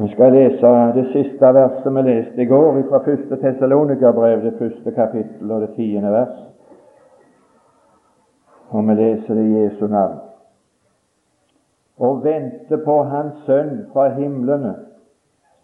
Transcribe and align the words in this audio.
Vi 0.00 0.08
skal 0.08 0.32
lese 0.32 0.68
det 0.94 1.06
siste 1.12 1.48
verset 1.54 1.92
vi 1.94 2.02
leste 2.02 2.42
i 2.42 2.44
går, 2.48 2.82
fra 2.88 3.00
1. 3.12 3.40
Tessalonika-brev, 3.40 4.44
det 4.44 4.54
første 4.58 4.92
kapittel 4.96 5.50
og 5.52 5.60
det 5.60 5.74
tiende 5.76 6.12
vers. 6.12 6.38
Og 8.70 8.88
vi 8.88 8.94
leser 8.94 9.34
det 9.34 9.44
i 9.44 9.58
Jesu 9.58 9.86
navn. 9.86 10.16
Og 11.98 12.24
vente 12.24 12.78
på 12.84 13.02
Hans 13.02 13.44
Sønn 13.46 13.86
fra 13.92 14.08
himlene, 14.08 14.74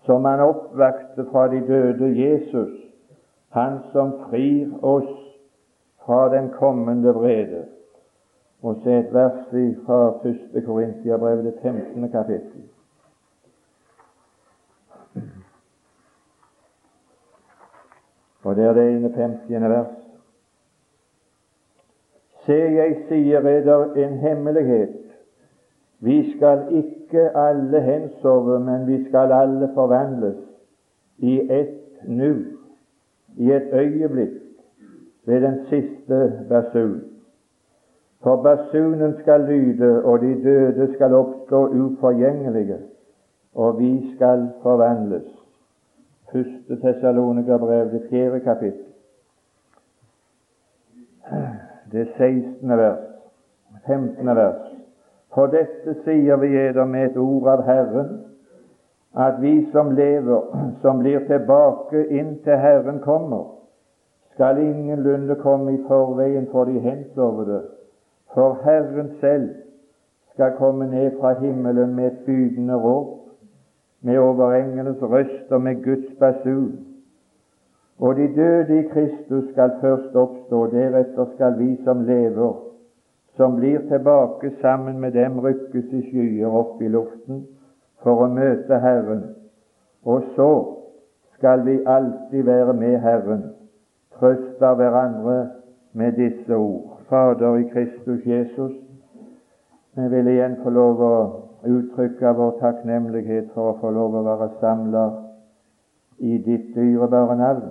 som 0.05 0.25
Han 0.25 0.41
oppvakte 0.41 1.25
fra 1.33 1.49
de 1.49 1.63
døde, 1.67 2.13
Jesus, 2.21 2.77
Han 3.49 3.79
som 3.93 4.13
frir 4.29 4.69
oss 4.83 5.13
fra 6.05 6.29
den 6.37 6.51
kommende 6.59 7.15
vrede. 7.15 7.65
Og 8.63 8.77
se 8.85 8.99
et 8.99 9.15
vers 9.15 9.49
fra 9.87 10.19
første 10.23 10.61
Korintiabrev, 10.61 11.45
det 11.45 11.55
15. 11.63 12.11
kapittel. 12.11 12.76
Og 18.47 18.57
det 18.57 18.65
er 18.65 18.73
det 18.73 18.97
51. 18.97 19.39
vers. 19.51 19.87
Se, 22.47 22.55
jeg 22.55 22.93
sier 23.09 23.43
eder 23.51 23.95
en 23.99 24.13
hemmelighet. 24.23 24.93
Vi 25.99 26.19
skal 26.37 26.61
ikke 26.71 27.25
alle 27.35 27.81
hensove, 27.81 28.61
men 28.61 28.85
vi 28.87 29.01
skal 29.09 29.33
alle 29.35 29.71
forvandles 29.75 30.37
i 31.19 31.41
ett 31.51 32.07
nu, 32.07 32.35
i 33.37 33.51
et 33.53 33.73
øyeblikk, 33.73 34.39
ved 35.27 35.41
den 35.43 35.59
siste 35.67 36.47
basun. 36.49 37.01
For 38.23 38.43
basunen 38.43 39.17
skal 39.23 39.41
lyde, 39.41 40.05
og 40.05 40.21
de 40.21 40.43
døde 40.45 40.95
skal 40.95 41.15
oppstå 41.15 41.67
uforgjengelige, 41.67 42.79
og 43.55 43.79
vi 43.79 44.15
skal 44.15 44.49
forvandles. 44.63 45.46
Første 46.33 46.81
Tessalonikerbrev, 46.81 47.91
det 47.91 48.03
fjerde 48.11 48.41
kapittel, 48.41 48.85
det 51.93 52.09
16. 52.17 52.69
vers, 52.69 52.99
15. 53.87 54.27
vers. 54.27 54.73
For 55.35 55.47
dette 55.47 55.95
sier 56.05 56.37
vi 56.43 56.49
eder 56.57 56.85
med 56.85 57.11
et 57.11 57.19
ord 57.21 57.47
av 57.53 57.63
Herren, 57.67 58.09
at 59.17 59.39
vi 59.41 59.69
som 59.73 59.91
lever, 59.95 60.73
som 60.83 60.99
blir 60.99 61.23
tilbake 61.29 62.07
inntil 62.09 62.59
Herren 62.59 62.99
kommer, 63.05 63.45
skal 64.35 64.59
ingenlunde 64.59 65.35
komme 65.35 65.75
i 65.75 65.85
forveien 65.89 66.49
for 66.53 66.65
de 66.65 66.81
hensovede, 66.81 67.63
for 68.35 68.59
Herren 68.65 69.15
selv 69.21 69.49
skal 70.35 70.57
komme 70.59 70.91
ned 70.91 71.21
fra 71.21 71.39
himmelen 71.39 71.95
med 71.95 72.07
et 72.07 72.19
bydende 72.27 72.75
råp 72.75 73.26
med 74.03 74.19
overengenes 74.19 75.03
røst 75.03 75.53
og 75.53 75.63
med 75.63 75.85
Guds 75.85 76.19
basun. 76.21 76.87
Og 77.99 78.17
de 78.17 78.35
døde 78.37 78.79
i 78.81 78.89
Kristus 78.89 79.51
skal 79.53 79.71
først 79.81 80.15
oppstå, 80.15 80.67
deretter 80.67 81.27
skal 81.35 81.59
vi 81.59 81.77
som 81.85 82.05
lever, 82.05 82.55
som 83.37 83.57
blir 83.57 83.79
tilbake 83.89 84.53
sammen 84.61 85.01
med 85.01 85.13
dem, 85.13 85.39
rykkes 85.39 85.93
i 85.93 86.03
skyer 86.11 86.49
opp 86.49 86.83
i 86.83 86.89
luften 86.89 87.47
for 88.05 88.25
å 88.25 88.29
møte 88.33 88.81
Herren. 88.81 89.23
Og 90.05 90.25
så 90.37 90.51
skal 91.37 91.65
vi 91.67 91.79
alltid 91.87 92.43
være 92.43 92.75
med 92.75 92.99
Herren, 93.01 93.43
trøste 94.19 94.75
hverandre 94.77 95.39
med 95.93 96.13
disse 96.13 96.57
ord. 96.57 97.01
Fader 97.09 97.57
i 97.57 97.69
Kristus 97.73 98.27
Jesus, 98.27 98.73
vi 99.97 100.09
vil 100.09 100.29
igjen 100.29 100.57
få 100.63 100.71
lov 100.71 101.01
å 101.01 101.17
uttrykke 101.67 102.33
vår 102.39 102.59
takknemlighet 102.61 103.53
for 103.55 103.73
å 103.73 103.79
få 103.81 103.91
lov 103.95 104.17
å 104.17 104.25
være 104.27 104.49
samla 104.61 105.05
i 106.19 106.39
ditt 106.43 106.73
dyrebare 106.75 107.37
navn, 107.39 107.71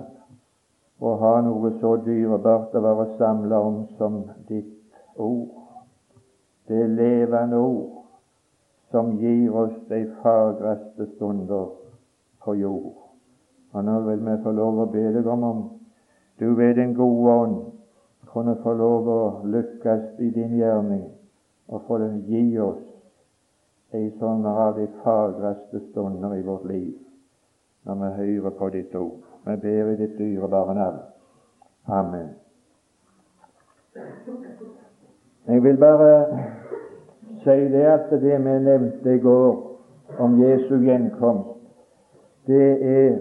og 1.00 1.18
ha 1.20 1.32
noe 1.44 1.72
så 1.80 1.96
dyrebart 2.04 2.74
å 2.76 2.82
være 2.84 3.06
samla 3.18 3.60
om 3.60 3.80
som 3.98 4.22
ditt 4.48 4.72
ord. 5.16 5.48
Det 6.68 6.86
levende 6.90 7.58
ord 7.62 7.96
som 8.90 9.16
gir 9.20 9.54
oss 9.54 9.74
de 9.88 10.04
fagreste 10.22 11.06
stunder 11.14 11.68
på 12.44 12.54
jord. 12.54 12.94
Og 13.74 13.84
nå 13.84 14.00
vil 14.06 14.22
vi 14.24 14.36
få 14.42 14.54
lov 14.56 14.80
å 14.82 14.90
be 14.90 15.04
deg 15.14 15.26
om 15.28 15.44
om 15.44 15.64
du 16.40 16.54
ved 16.54 16.76
Den 16.76 16.94
gode 16.94 17.32
ånd 17.32 17.56
kunne 18.32 18.56
få 18.62 18.74
lov 18.76 19.08
å 19.08 19.20
lykkes 19.48 20.20
i 20.20 20.30
din 20.30 20.56
gjerning 20.58 21.06
og 21.68 21.86
få 21.86 21.98
den 21.98 22.18
gi 22.28 22.58
oss 22.60 22.95
ei 23.96 24.08
sånn 24.20 24.46
av 24.46 24.76
de 24.78 24.86
fagreste 25.02 25.80
stunder 25.88 26.36
i 26.36 26.44
vårt 26.46 26.64
liv 26.68 26.94
når 27.86 28.00
vi 28.00 28.08
hører 28.18 28.54
på 28.58 28.68
ditt 28.74 28.94
ord. 28.98 29.22
Vi 29.46 29.56
ber 29.62 29.92
i 29.92 29.96
ditt 30.00 30.16
dyrebare 30.18 30.74
navn. 30.74 30.98
Amen. 31.86 32.32
Jeg 35.46 35.62
vil 35.62 35.78
bare 35.78 36.10
si 37.44 37.56
det 37.70 37.84
at 37.86 38.10
det 38.10 38.40
vi 38.44 38.58
nevnte 38.66 39.14
i 39.14 39.22
går 39.22 40.18
om 40.18 40.34
Jesu 40.42 40.80
gjenkomst, 40.82 41.60
det 42.46 42.70
er 42.82 43.18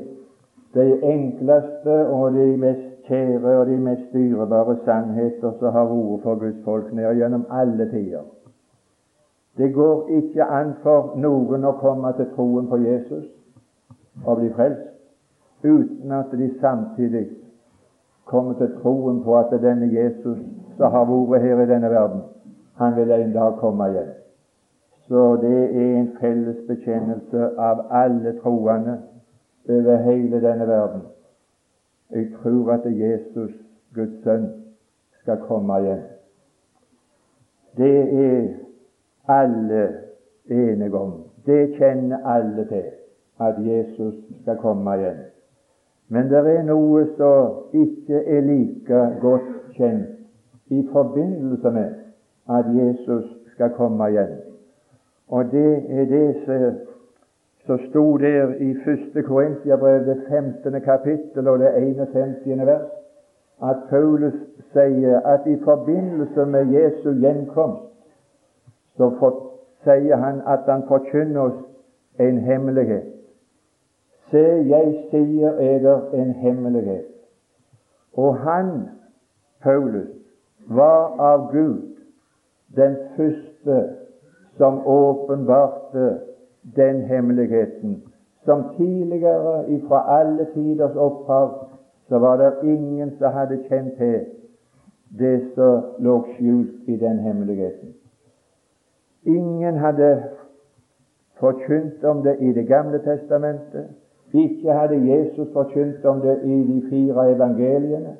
de 0.73 0.87
enkleste 1.03 1.99
og 2.09 2.33
de 2.33 2.57
mest 2.57 2.95
kjære 3.07 3.57
og 3.59 3.67
de 3.67 3.77
mest 3.77 4.13
dyrebare 4.13 4.77
sannheter 4.85 5.53
som 5.59 5.73
har 5.73 5.91
vært 5.91 6.23
for 6.23 6.41
Guds 6.41 6.63
folk 6.65 6.89
ned 6.93 7.19
gjennom 7.19 7.45
alle 7.49 7.85
tider. 7.91 8.25
Det 9.57 9.73
går 9.73 10.07
ikke 10.07 10.43
an 10.43 10.73
for 10.83 11.15
noen 11.15 11.63
å 11.65 11.77
komme 11.79 12.11
til 12.17 12.27
troen 12.35 12.67
på 12.67 12.81
Jesus 12.83 13.25
og 14.25 14.41
bli 14.41 14.51
frelst 14.55 14.91
uten 15.63 16.11
at 16.11 16.31
de 16.31 16.49
samtidig 16.59 17.25
kommer 18.25 18.53
til 18.59 18.73
troen 18.81 19.21
på 19.23 19.37
at 19.37 19.53
denne 19.61 19.87
Jesus 19.93 20.39
som 20.77 20.91
har 20.91 21.07
vært 21.07 21.41
her 21.41 21.61
i 21.63 21.67
denne 21.69 21.89
verden, 21.89 22.21
han 22.75 22.95
vil 22.95 23.11
en 23.11 23.33
dag 23.33 23.57
komme 23.61 23.87
igjen. 23.89 24.11
Så 25.07 25.35
det 25.41 25.61
er 25.71 25.99
en 25.99 26.09
felles 26.19 26.57
bekjennelse 26.67 27.49
av 27.61 27.85
alle 27.89 28.33
troende 28.41 28.97
over 29.69 30.01
hele 30.03 30.41
denne 30.41 30.67
verden. 30.67 31.01
Jeg 32.11 32.33
tror 32.41 32.73
at 32.73 32.85
Jesus, 32.85 33.51
Guds 33.93 34.23
sønn, 34.23 34.49
skal 35.21 35.39
komme 35.47 35.79
igjen. 35.81 36.03
Det 37.77 37.97
er 38.25 38.64
alle 39.27 39.87
enige 40.49 40.93
om. 40.93 41.13
Det 41.45 41.75
kjenner 41.77 42.17
alle 42.25 42.65
til, 42.65 42.83
at 43.41 43.55
Jesus 43.59 44.13
skal 44.41 44.57
komme 44.57 44.95
igjen. 44.97 45.17
Men 46.09 46.29
det 46.29 46.37
er 46.37 46.63
noe 46.63 47.05
som 47.17 47.73
ikke 47.73 48.21
er 48.25 48.41
like 48.45 48.99
godt 49.21 49.49
kjent 49.77 50.11
i 50.69 50.87
forbindelse 50.91 51.71
med 51.71 51.93
at 52.49 52.65
Jesus 52.75 53.25
skal 53.53 53.69
komme 53.69 54.09
igjen. 54.09 54.35
Og 55.27 55.45
det 55.51 55.85
er 55.89 56.05
det 56.05 56.35
som 57.65 57.79
sto 57.89 58.17
der 58.17 58.53
i 58.61 58.69
1. 59.15 59.25
Korintiabrev, 59.25 60.05
det 60.05 60.21
15. 60.29 60.81
kapittel 60.81 61.47
og 61.47 61.59
det 61.59 61.71
51. 61.77 62.35
vers, 62.45 62.89
at 63.63 63.77
Paulus 63.89 64.33
sier 64.73 65.19
at 65.19 65.47
i 65.47 65.57
forbindelse 65.63 66.45
med 66.45 66.65
Jesu 66.65 67.13
gjenkomst 67.13 67.94
så 68.97 69.31
sier 69.83 70.15
han 70.15 70.41
at 70.47 70.59
han 70.65 70.83
forkynner 70.87 71.41
oss 71.41 71.59
en 72.19 72.37
hemmelighet. 72.37 73.11
Se, 74.31 74.43
jeg 74.67 74.93
sier 75.11 75.59
eder 75.61 76.13
en 76.13 76.31
hemmelighet. 76.31 77.05
Og 78.13 78.37
han, 78.37 78.89
Paulus, 79.61 80.07
var 80.67 81.19
av 81.19 81.51
Gud 81.51 81.95
den 82.75 82.95
første 83.17 83.83
som 84.57 84.81
åpenbarte 84.87 86.19
den 86.75 87.01
hemmeligheten, 87.01 88.03
som 88.45 88.63
tidligere 88.77 89.69
ifra 89.69 90.19
alle 90.19 90.47
tiders 90.53 90.95
opphav 90.95 91.67
så 92.07 92.19
var 92.19 92.37
det 92.37 92.53
ingen 92.63 93.17
som 93.17 93.33
hadde 93.33 93.63
kjent 93.69 93.97
til 93.97 94.25
det 95.19 95.41
som 95.55 95.81
lå 95.99 96.19
skjult 96.35 96.89
i 96.89 96.97
den 96.97 97.19
hemmeligheten. 97.19 97.93
Ingen 99.25 99.77
hadde 99.77 100.23
forkynt 101.39 102.03
om 102.03 102.23
det 102.23 102.35
i 102.39 102.53
Det 102.53 102.67
gamle 102.67 102.99
testamentet. 102.99 103.85
Ikke 104.33 104.73
hadde 104.73 104.95
Jesus 105.11 105.53
forkynt 105.53 106.05
om 106.05 106.21
det 106.21 106.39
i 106.43 106.63
de 106.67 106.89
fire 106.89 107.31
evangeliene. 107.31 108.17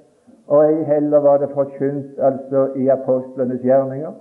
Og 0.48 0.66
ei 0.66 0.84
heller 0.84 1.20
var 1.20 1.38
det 1.38 1.50
forkynt 1.54 2.20
altså 2.20 2.68
i 2.76 2.88
apostlenes 2.88 3.62
gjerninger. 3.62 4.12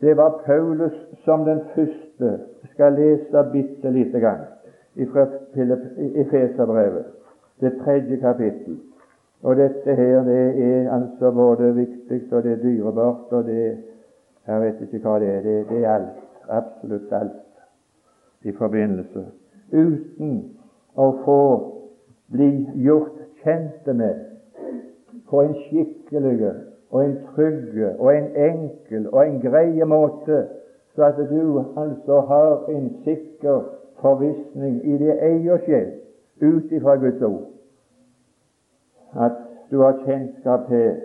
Det 0.00 0.16
var 0.16 0.42
Paulus 0.46 0.92
som 1.24 1.44
den 1.44 1.60
første 1.74 2.38
skal 2.72 2.92
lese 2.92 3.44
bitte 3.52 3.90
lite 3.90 4.20
grann 4.20 4.44
fra 5.12 5.26
Efeserbrevet, 6.14 7.04
det 7.60 7.72
tredje 7.84 8.16
kapittel. 8.16 8.78
Og 9.42 9.56
dette 9.56 9.94
her 9.94 10.22
det 10.24 10.64
er 10.64 10.92
altså 10.92 11.30
både 11.30 11.74
viktig 11.74 12.32
og 12.32 12.42
det 12.42 12.52
er 12.52 12.62
dyrebart, 12.62 13.32
og 13.32 13.44
det 13.44 13.66
er 13.66 13.74
jeg 14.46 14.60
vet 14.60 14.82
ikke 14.84 15.00
hva 15.04 15.18
det 15.22 15.28
er. 15.28 15.40
Det, 15.42 15.56
det 15.68 15.84
er 15.84 15.90
alt. 15.94 16.20
Absolutt 16.48 17.12
alt 17.12 18.44
i 18.44 18.52
forbindelse. 18.52 19.24
uten 19.72 20.34
å 20.94 21.06
få 21.24 21.40
bli 22.30 22.50
gjort 22.84 23.16
kjente 23.42 23.94
med 23.96 24.20
på 25.30 25.40
en 25.42 25.54
skikkelig 25.64 26.52
og 26.90 27.00
en 27.04 27.16
trygg 27.32 27.80
og 27.98 28.10
en 28.12 28.28
enkel 28.36 29.08
og 29.10 29.24
en 29.24 29.40
grei 29.42 29.84
måte, 29.88 30.44
så 30.94 31.08
at 31.08 31.18
du 31.30 31.64
altså 31.76 32.20
har 32.28 32.68
en 32.70 32.90
sikker 33.04 33.64
forvissning 34.00 34.78
i 34.84 34.98
det 35.00 35.16
eier 35.22 35.58
sjel 35.66 35.90
ut 36.42 36.72
ifra 36.72 36.96
Guds 37.02 37.22
ord, 37.22 37.48
at 39.14 39.40
du 39.70 39.80
har 39.80 39.98
kjennskap 40.04 40.68
til 40.68 41.00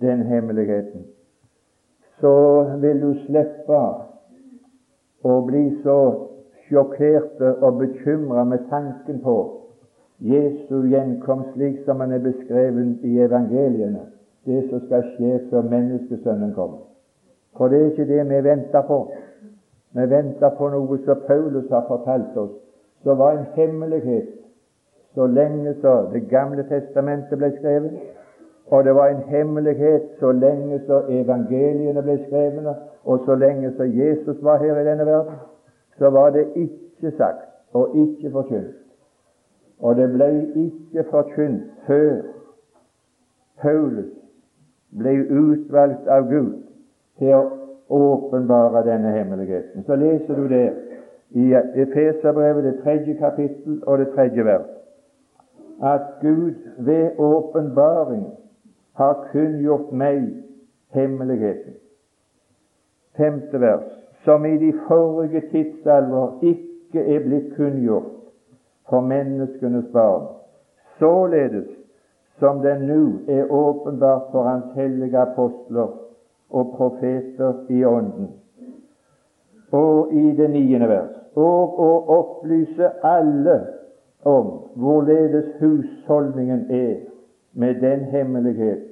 den 0.00 0.22
hemmeligheten, 0.22 1.04
så 2.20 2.34
vil 2.80 3.00
du 3.00 3.14
slippe 3.26 3.80
å 5.24 5.38
bli 5.46 5.64
så 5.84 5.96
sjokkerte 6.68 7.54
og 7.60 7.80
bekymra 7.80 8.44
med 8.44 8.68
tanken 8.70 9.20
på 9.24 9.36
Jesu 10.20 10.84
gjenkomst 10.92 11.54
slik 11.54 11.80
som 11.86 12.00
han 12.00 12.12
er 12.12 12.22
beskrevet 12.24 13.04
i 13.08 13.18
evangeliene, 13.24 14.04
det 14.44 14.66
som 14.68 14.82
skal 14.84 15.06
skje 15.14 15.38
før 15.50 15.68
menneskesønnen 15.70 16.52
kommer. 16.54 16.84
For 17.56 17.72
det 17.72 17.80
er 17.80 17.90
ikke 17.90 18.08
det 18.08 18.26
vi 18.28 18.42
venter 18.44 18.84
på. 18.86 18.98
Vi 19.96 20.04
venter 20.10 20.52
på 20.58 20.68
noe 20.70 20.98
som 21.06 21.24
Paulus 21.26 21.70
har 21.72 21.88
fortalt 21.88 22.36
oss, 22.36 22.52
som 23.02 23.18
var 23.18 23.38
en 23.38 23.48
hemmelighet 23.56 24.36
så 25.14 25.26
lenge 25.26 25.74
så 25.80 26.08
Det 26.12 26.28
gamle 26.28 26.62
testamentet 26.68 27.38
ble 27.38 27.50
skrevet, 27.56 27.96
og 28.70 28.84
det 28.84 28.94
var 28.94 29.06
en 29.06 29.22
hemmelighet 29.26 30.02
så 30.18 30.32
lenge 30.32 30.80
så 30.86 31.02
evangeliene 31.08 32.02
ble 32.02 32.18
skrevet, 32.26 32.74
og 33.04 33.22
så 33.26 33.34
lenge 33.34 33.72
så 33.76 33.82
Jesus 33.82 34.42
var 34.42 34.58
her 34.58 34.78
i 34.78 34.84
denne 34.84 35.06
verden, 35.06 35.34
så 35.98 36.10
var 36.10 36.30
det 36.30 36.46
ikke 36.56 37.10
sagt 37.16 37.48
og 37.72 37.96
ikke 37.96 38.30
forkynt. 38.30 38.76
Og 39.80 39.96
det 39.96 40.10
ble 40.12 40.30
ikke 40.54 41.04
forkynt 41.10 41.62
før 41.86 42.20
Paulus 43.60 44.12
ble 44.98 45.14
utvalgt 45.30 46.08
av 46.08 46.28
Gud 46.30 46.52
til 47.18 47.34
å 47.34 47.42
åpenbare 47.90 48.84
denne 48.86 49.12
hemmeligheten. 49.14 49.84
Så 49.86 49.96
leser 49.96 50.36
du 50.36 50.48
det 50.48 50.66
i 51.30 51.52
Efeserbrevet, 51.54 52.64
det 52.64 52.82
tredje 52.84 53.14
kapittel 53.18 53.82
og 53.86 53.98
det 53.98 54.08
tredje 54.14 54.44
vers, 54.44 54.68
at 55.82 56.20
Gud 56.20 56.54
ved 56.78 57.18
åpenbaring 57.18 58.26
har 59.00 59.28
kunngjort 59.32 59.92
meg 59.96 60.26
hemmeligheten. 60.92 61.74
Femte 63.16 63.60
vers, 63.60 63.86
som 64.24 64.44
i 64.46 64.56
de 64.60 64.72
forrige 64.88 65.40
tidsalver 65.52 66.42
ikke 66.44 67.04
er 67.14 67.24
blitt 67.24 67.54
kunngjort 67.56 68.10
for 68.90 69.00
menneskenes 69.00 69.86
barn, 69.92 70.26
således 70.98 71.68
som 72.40 72.60
den 72.60 72.84
nå 72.88 73.00
er 73.28 73.48
åpenbart 73.52 74.28
for 74.32 74.42
Hans 74.48 74.74
hellige 74.76 75.18
apostler 75.18 75.96
og 76.50 76.74
profeter 76.76 77.64
i 77.68 77.84
Ånden. 77.84 78.28
Og 79.72 80.12
i 80.12 80.36
det 80.36 80.50
niende 80.50 80.88
vers 80.88 81.16
og 81.40 81.80
å 81.80 81.90
opplyse 82.16 82.90
alle 83.06 83.60
om 84.24 84.48
hvorledes 84.76 85.54
husholdningen 85.60 86.66
er 86.68 87.09
med 87.52 87.80
den 87.80 88.00
hemmelighet 88.00 88.86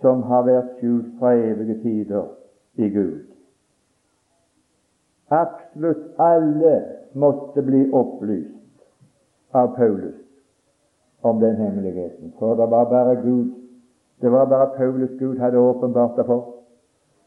som 0.00 0.22
har 0.22 0.46
vært 0.46 0.78
skjult 0.78 1.18
fra 1.18 1.34
evige 1.36 1.76
tider 1.82 2.30
i 2.76 2.88
Gud. 2.88 3.26
Absolutt 5.30 6.18
alle 6.18 6.74
måtte 7.14 7.62
bli 7.62 7.84
opplyst 7.92 8.56
av 9.52 9.76
Paulus 9.76 10.16
om 11.22 11.40
den 11.40 11.56
hemmeligheten, 11.56 12.32
for 12.38 12.56
det 12.56 12.70
var 12.70 12.88
bare 12.90 13.16
Gud 13.22 13.60
det 14.20 14.28
var 14.28 14.46
bare 14.46 14.66
Paulus 14.76 15.10
Gud 15.18 15.38
hadde 15.38 15.58
åpenbart 15.58 16.16
det 16.16 16.24
for. 16.24 16.54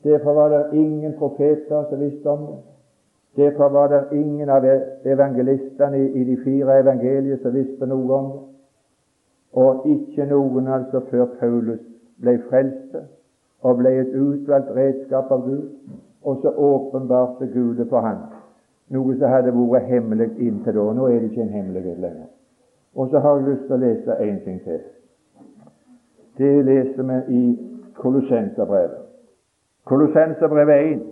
Derfor 0.04 0.34
var 0.34 0.50
det 0.50 0.78
ingen 0.78 1.14
profeter 1.18 1.86
som 1.90 2.00
visste 2.00 2.30
om 2.30 2.40
det. 2.40 2.58
Derfor 3.36 3.70
var 3.70 3.88
det 3.88 4.18
ingen 4.18 4.50
av 4.50 4.66
evangelistene 5.06 5.98
i 5.98 6.24
de 6.24 6.38
fire 6.44 6.80
evangelier 6.80 7.38
som 7.42 7.54
visste 7.54 7.86
noe 7.86 8.18
om 8.18 8.32
det. 8.32 8.53
Og 9.54 9.86
ikke 9.86 10.26
noen 10.26 10.68
altså 10.68 11.04
før 11.10 11.26
Paulus 11.40 11.82
ble 12.22 12.38
frelst 12.50 12.96
og 13.64 13.78
ble 13.78 13.92
et 14.02 14.16
utvalgt 14.18 14.72
redskap 14.76 15.32
av 15.32 15.46
Gud. 15.48 15.68
Og 16.24 16.40
så 16.42 16.50
åpenbarte 16.50 17.50
Gud 17.54 17.76
det 17.76 17.90
for 17.90 18.00
ham, 18.00 18.22
noe 18.90 19.16
som 19.20 19.28
hadde 19.28 19.52
vært 19.52 19.90
hemmelig 19.92 20.30
inntil 20.40 20.78
da. 20.78 20.86
Nå 20.96 21.08
er 21.12 21.20
det 21.20 21.32
ikke 21.32 21.44
en 21.44 21.58
hemmelighet 21.58 22.00
lenger. 22.00 22.30
Og 22.96 23.10
så 23.10 23.20
har 23.20 23.38
jeg 23.38 23.50
lyst 23.50 23.66
til 23.68 23.76
å 23.76 23.82
lese 23.82 24.18
én 24.24 24.40
ting 24.46 24.62
til. 24.64 24.80
Det 26.38 26.66
leser 26.66 27.04
vi 27.10 27.38
i 27.38 27.44
Kolossenserbrevet. 28.00 29.02
Kolossenserbrevet 29.86 30.94
1 30.94 31.04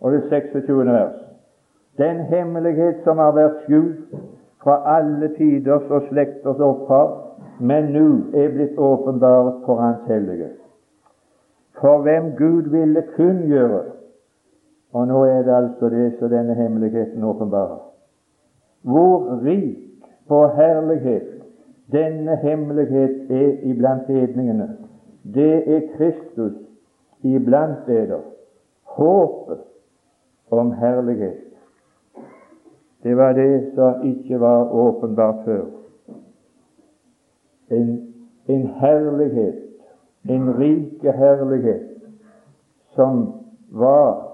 og 0.00 0.12
det 0.12 0.22
26. 0.28 0.86
vers. 0.86 1.18
Den 1.98 2.20
hemmelighet 2.28 3.02
som 3.04 3.18
har 3.18 3.32
vært 3.36 3.64
skjult 3.64 4.12
fra 4.62 4.78
alle 4.96 5.28
tiders 5.36 5.90
og 5.90 6.08
slekters 6.10 6.60
opphav, 6.60 7.10
men 7.62 7.92
nå 7.94 8.06
er 8.34 8.50
blitt 8.54 8.78
åpenbart 8.78 9.62
for 9.66 9.78
Hans 9.78 10.06
hellige. 10.10 10.48
For 11.78 12.02
hvem 12.02 12.32
Gud 12.38 12.70
ville 12.70 13.02
kunngjøre 13.16 13.82
Og 14.92 15.06
nå 15.08 15.22
er 15.24 15.42
det 15.42 15.54
altså 15.56 15.88
det 15.88 16.18
som 16.18 16.28
denne 16.28 16.54
hemmeligheten 16.54 17.24
åpenbarer. 17.24 17.78
Hvor 18.82 19.40
rik 19.44 19.78
på 20.28 20.40
herlighet 20.52 21.30
denne 21.92 22.36
hemmelighet 22.36 23.30
er 23.30 23.54
iblant 23.62 24.10
edningene. 24.10 24.68
Det 25.34 25.76
er 25.76 25.80
Kristus 25.96 26.52
iblant 27.22 27.88
eder. 27.88 28.20
håpet 28.84 29.58
om 30.50 30.72
herlighet. 30.72 31.38
Det 33.02 33.16
var 33.16 33.32
det 33.32 33.72
som 33.74 34.02
ikke 34.04 34.40
var 34.40 34.72
åpenbart 34.72 35.44
før. 35.44 35.81
En, 37.72 38.14
en 38.48 38.66
herlighet, 38.66 39.62
en 40.28 40.50
rike 40.58 41.12
herlighet, 41.12 41.88
som 42.94 43.32
var 43.72 44.32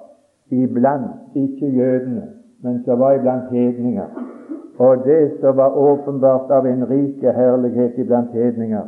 iblant 0.51 1.37
ikke 1.39 1.71
jødene, 1.71 2.27
men 2.63 2.83
som 2.85 2.99
var 2.99 3.13
iblant 3.13 3.51
hedninger. 3.51 4.09
Og 4.79 5.05
det 5.05 5.41
som 5.41 5.57
var 5.57 5.77
åpenbart 5.77 6.51
av 6.51 6.67
en 6.67 6.91
rike 6.91 7.33
herlighet 7.33 7.99
iblant 7.99 8.31
hedninger, 8.33 8.83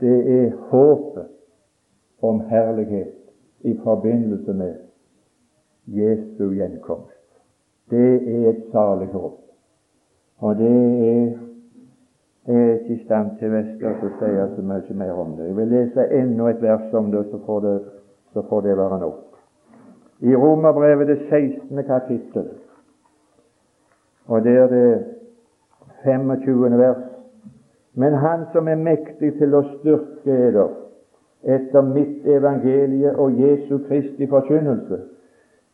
det 0.00 0.44
er 0.44 0.50
håpet 0.70 1.26
om 2.22 2.40
herlighet 2.40 3.14
i 3.60 3.78
forbindelse 3.84 4.52
med 4.52 4.74
Jesu 5.86 6.50
gjenkomst. 6.52 7.24
Det 7.90 8.14
er 8.14 8.50
et 8.50 8.62
salig 8.72 9.08
håp. 9.08 9.38
Og 10.38 10.56
det 10.56 11.08
er 11.08 11.38
jeg 12.46 12.56
er 12.56 12.72
ikke 12.72 12.94
i 12.94 13.04
stand 13.04 13.30
til 13.38 13.52
Vestland 13.52 14.02
å 14.04 14.10
si 14.18 14.32
så 14.56 14.62
mye 14.62 14.96
mer 15.00 15.12
om 15.16 15.32
det. 15.36 15.46
Jeg 15.48 15.56
vil 15.56 15.70
lese 15.72 16.04
enda 16.12 16.50
et 16.50 16.60
vers 16.62 16.92
om 16.92 17.10
det, 17.12 17.22
så 17.30 17.40
får 17.46 17.60
det, 17.64 17.78
så 18.32 18.42
får 18.48 18.60
det 18.66 18.76
være 18.76 18.98
nok. 19.00 19.22
I 20.20 20.36
Romerbrevet 20.36 21.08
det 21.08 21.18
16. 21.30 21.84
kapittel, 21.84 22.50
og 24.28 24.44
det 24.44 24.56
er 24.56 24.68
det 24.68 25.04
25. 26.04 26.78
vers. 26.78 27.02
Men 27.94 28.14
Han 28.14 28.44
som 28.52 28.68
er 28.68 28.76
mektig 28.76 29.32
til 29.38 29.54
å 29.54 29.62
styrke 29.78 30.38
eder 30.48 30.80
etter 31.44 31.82
mitt 31.84 32.26
evangelie 32.26 33.12
og 33.20 33.40
Jesu 33.40 33.78
Kristi 33.88 34.26
forkynnelse, 34.26 35.00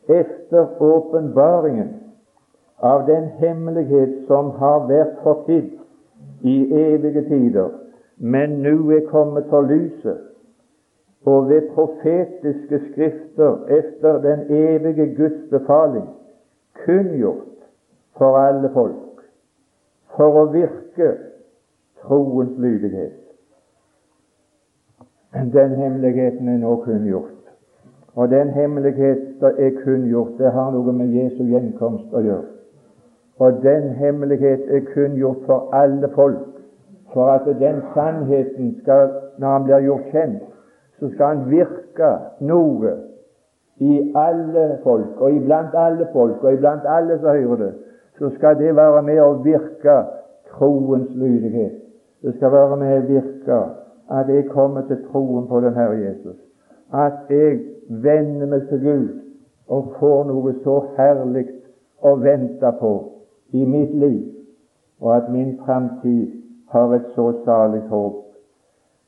efter 0.07 0.81
åpenbaringen 0.83 1.93
av 2.81 3.05
den 3.07 3.29
hemmelighet 3.39 4.25
som 4.27 4.51
har 4.59 4.87
vært 4.89 5.19
fortidd 5.23 5.77
i 6.43 6.73
evige 6.73 7.23
tider, 7.29 7.69
men 8.17 8.49
nå 8.49 8.89
er 8.91 9.07
kommet 9.09 9.45
for 9.49 9.61
lyset, 9.61 10.17
og 11.25 11.49
ved 11.49 11.61
profetiske 11.73 12.81
skrifter 12.91 13.65
efter 13.65 14.21
den 14.21 14.39
evige 14.49 15.15
Guds 15.15 15.49
befaling 15.49 16.09
kunngjort 16.85 17.67
for 18.17 18.37
alle 18.37 18.69
folk, 18.73 19.25
for 20.15 20.41
å 20.41 20.45
virke 20.53 21.11
troens 22.01 22.57
lydighet. 22.57 23.17
Den 25.53 25.75
hemmeligheten 25.75 26.47
er 26.47 26.57
nå 26.57 26.75
kunngjort. 26.85 27.37
Og 28.15 28.29
den 28.29 28.49
hemmelighet 28.49 29.43
er 29.43 29.77
kunngjort, 29.83 30.37
det 30.37 30.51
har 30.51 30.71
noe 30.73 30.93
med 30.93 31.13
Jesu 31.15 31.45
gjenkomst 31.47 32.11
å 32.11 32.23
gjøre. 32.25 32.50
Og 33.39 33.63
den 33.63 33.89
hemmelighet 33.89 34.75
er 34.75 34.81
kunngjort 34.93 35.37
for 35.45 35.69
alle 35.73 36.09
folk, 36.15 36.47
for 37.13 37.25
at 37.25 37.45
den 37.59 37.81
sannheten 37.93 38.75
skal, 38.81 39.09
når 39.37 39.47
han 39.47 39.63
blir 39.63 39.79
gjort 39.79 40.11
kjent, 40.11 40.43
så 40.99 41.09
skal 41.09 41.25
han 41.25 41.49
virke 41.49 42.11
noe 42.39 42.93
i 43.81 44.13
alle 44.15 44.77
folk, 44.83 45.21
og 45.21 45.31
iblant 45.33 45.73
alle 45.73 46.07
folk, 46.13 46.43
og 46.43 46.53
iblant 46.53 46.85
alle 46.85 47.17
som 47.19 47.29
hører 47.29 47.55
det, 47.55 47.73
så 48.19 48.29
skal 48.29 48.57
det 48.59 48.75
være 48.75 49.01
med 49.01 49.21
å 49.21 49.33
virke 49.43 49.95
troens 50.51 51.09
lydighet. 51.15 51.79
Det 52.21 52.35
skal 52.35 52.51
være 52.51 52.77
med 52.77 52.97
å 52.97 53.05
virke 53.07 53.61
at 54.11 54.29
jeg 54.29 54.49
kommer 54.51 54.85
til 54.87 54.99
troen 55.11 55.47
på 55.47 55.61
den 55.63 55.73
Herre 55.73 55.97
Jesus. 55.97 56.37
At 56.93 57.29
jeg 57.29 57.59
vender 57.89 58.45
meg 58.51 58.67
til 58.69 58.83
Gud 58.83 59.07
og 59.67 59.95
får 59.99 60.27
noe 60.29 60.53
så 60.61 60.77
herlig 60.97 61.47
å 62.03 62.13
vente 62.21 62.71
på 62.79 62.91
i 63.51 63.65
mitt 63.65 63.95
liv, 63.95 64.33
og 64.99 65.15
at 65.15 65.31
min 65.31 65.59
framtid 65.65 66.27
har 66.69 66.93
et 66.95 67.05
så 67.15 67.31
salig 67.45 67.81
håp 67.81 68.13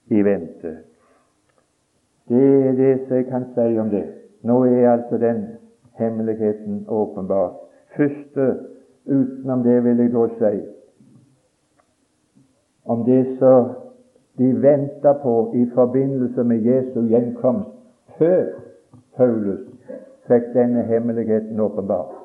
i 0.07 0.21
vente. 0.23 0.77
Det 2.29 2.67
er 2.67 2.71
det 2.71 3.07
som 3.07 3.17
jeg 3.17 3.25
kan 3.25 3.45
si 3.55 3.79
om 3.79 3.89
det. 3.89 4.05
Nå 4.41 4.63
er 4.63 4.91
altså 4.91 5.17
den 5.17 5.45
hemmeligheten 5.99 6.85
åpenbar. 6.87 7.53
Første 7.97 8.55
utenom 9.05 9.63
det 9.63 9.83
vil 9.83 9.97
jeg 9.97 10.13
da 10.13 10.27
si 10.39 10.61
om 12.85 13.05
det 13.05 13.37
som 13.39 13.69
de 14.37 14.61
venta 14.61 15.13
på 15.13 15.51
i 15.55 15.69
forbindelse 15.73 16.43
med 16.43 16.57
Jesu 16.57 17.01
gjenkomst 17.07 17.69
før 18.17 18.43
Paulus 19.17 19.61
fikk 20.27 20.53
denne 20.53 20.83
hemmeligheten 20.83 21.59
åpenbar. 21.59 22.22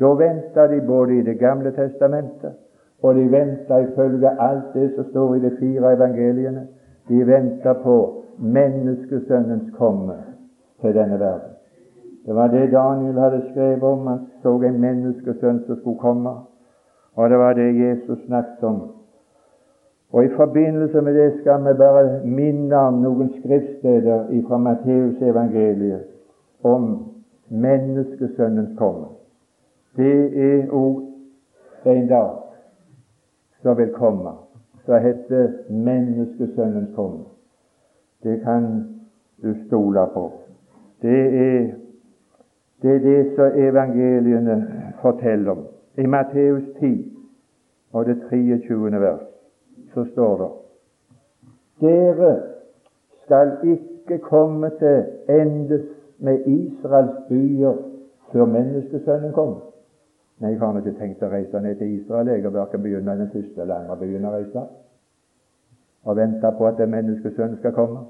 Da 0.00 0.12
venta 0.14 0.66
de 0.66 0.80
både 0.80 1.18
i 1.18 1.22
Det 1.22 1.38
gamle 1.38 1.70
testamentet, 1.70 2.52
og 3.02 3.14
de 3.14 3.30
venta 3.30 3.78
ifølge 3.78 4.30
alt 4.40 4.74
det 4.74 4.92
som 4.94 5.04
står 5.04 5.34
i 5.34 5.40
de 5.40 5.50
fire 5.58 5.92
evangeliene. 5.92 6.66
De 7.08 7.26
venta 7.26 7.72
på 7.72 8.22
menneskesønnens 8.38 9.70
komme 9.78 10.14
til 10.80 10.94
denne 10.94 11.20
verden. 11.20 11.56
Det 12.26 12.34
var 12.34 12.46
det 12.46 12.72
Daniel 12.72 13.18
hadde 13.18 13.42
skrevet 13.50 13.82
om. 13.82 14.06
Han 14.06 14.18
så 14.42 14.56
en 14.62 14.80
menneskesønn 14.80 15.62
som 15.66 15.76
skulle 15.76 15.98
komme. 15.98 16.30
Og 17.14 17.30
det 17.30 17.38
var 17.38 17.52
det 17.52 17.76
Jesus 17.78 18.18
snakket 18.26 18.64
om. 18.64 18.80
Og 20.12 20.24
I 20.24 20.28
forbindelse 20.28 21.00
med 21.00 21.14
det 21.14 21.40
skal 21.40 21.64
vi 21.64 21.78
bare 21.78 22.20
minne 22.24 22.76
om 22.76 22.94
noen 23.02 23.30
skriftsteder 23.38 24.26
fra 24.48 24.58
Matteus 24.58 25.22
evangeliet 25.22 26.04
om 26.62 27.12
menneskesønnens 27.48 28.78
komme. 28.78 29.06
Det 29.96 30.38
er 30.44 30.68
òg 30.70 31.02
en 31.86 32.08
dag 32.08 32.30
som 33.62 33.76
vil 33.76 33.92
komme, 33.94 34.30
som 34.84 35.00
heter 35.02 35.48
menneskesønnens 35.70 36.94
komme. 36.94 37.24
Det 38.22 38.40
kan 38.42 38.68
du 39.42 39.54
stole 39.66 40.06
på. 40.14 40.32
Det 41.02 41.20
er 41.40 41.72
det 42.82 42.94
er 42.94 42.98
det 42.98 43.36
som 43.36 43.52
evangeliene 43.54 44.66
forteller 45.00 45.50
om. 45.50 45.66
I 45.98 46.06
Matteus 46.06 46.62
10 46.80 47.12
og 47.92 48.06
det 48.06 48.16
23. 48.30 49.00
vers 49.00 49.20
så 49.94 50.04
står 50.12 50.36
det 50.36 50.50
Dere 51.80 52.36
skal 53.24 53.52
ikke 53.64 54.18
komme 54.18 54.70
til 54.78 55.04
endes 55.28 55.82
med 56.18 56.46
Israels 56.46 57.16
byer 57.28 57.74
før 58.32 58.44
menneskesønnen 58.44 59.32
kommer. 59.32 59.60
Nei, 60.40 60.50
jeg 60.52 60.60
har 60.60 60.76
ikke 60.78 60.98
tenkt 60.98 61.22
å 61.24 61.30
reise 61.32 61.60
ned 61.64 61.78
til 61.80 61.94
Israel. 61.96 62.28
Jeg 62.28 62.44
har 62.44 62.52
verken 62.52 62.82
begynt 62.84 63.08
den 63.08 63.30
første 63.32 63.62
eller 63.62 63.78
andre 63.80 63.96
byen 64.02 64.28
å 64.28 64.34
reise 64.34 64.66
og 66.06 66.16
vente 66.16 66.50
på 66.58 66.66
at 66.66 66.78
menneskesønnen 66.88 67.58
skal 67.58 67.72
komme. 67.74 68.04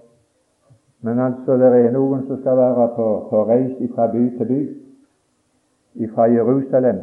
Men 1.00 1.18
altså, 1.18 1.56
det 1.56 1.68
er 1.72 1.92
noen 1.94 2.26
som 2.26 2.40
skal 2.40 2.58
være 2.58 2.88
på, 2.96 3.06
på 3.30 3.44
reis 3.48 3.78
fra 3.94 4.08
by 4.12 4.24
til 4.38 4.50
by. 4.50 4.58
Fra 6.12 6.26
Jerusalem, 6.28 6.98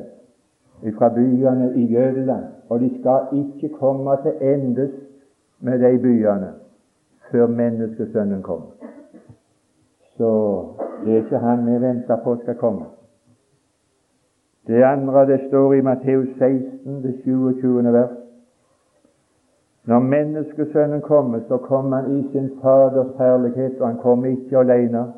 fra 0.98 1.10
byene 1.16 1.72
i 1.82 1.88
Jødeland. 1.94 2.46
Og 2.70 2.80
de 2.80 2.92
skal 3.00 3.34
ikke 3.34 3.74
komme 3.80 4.18
til 4.22 4.38
endes 4.42 4.92
med 5.60 5.80
de 5.82 5.98
byene 6.00 6.52
før 7.32 7.48
menneskesønnen 7.48 8.44
kommer. 8.46 8.70
Så 10.18 10.30
det 11.06 11.14
er 11.14 11.24
ikke 11.24 11.42
han 11.42 11.66
vi 11.66 11.80
venter 11.82 12.22
på 12.24 12.36
skal 12.44 12.56
komme. 12.62 12.86
Det 14.68 14.84
andre 14.84 15.26
det 15.28 15.40
står 15.48 15.74
i 15.74 15.82
Matteus 15.82 16.28
16, 16.38 17.04
det 17.04 17.20
27. 17.24 17.94
vers. 17.94 18.18
Når 19.86 20.00
menneskesønnen 20.00 21.02
kommer, 21.02 21.40
så 21.48 21.58
kommer 21.58 21.98
han 21.98 22.20
i 22.20 22.32
sin 22.32 22.52
Faders 22.62 23.18
herlighet, 23.18 23.82
og 23.82 23.88
han 23.88 23.98
kommer 23.98 24.28
ikke 24.28 24.58
alene. 24.58 25.14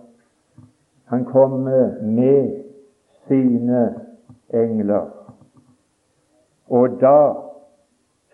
Han 1.05 1.25
kommer 1.25 2.01
med 2.01 2.51
sine 3.27 3.95
engler. 4.53 5.05
Og 6.69 6.89
da 7.01 7.33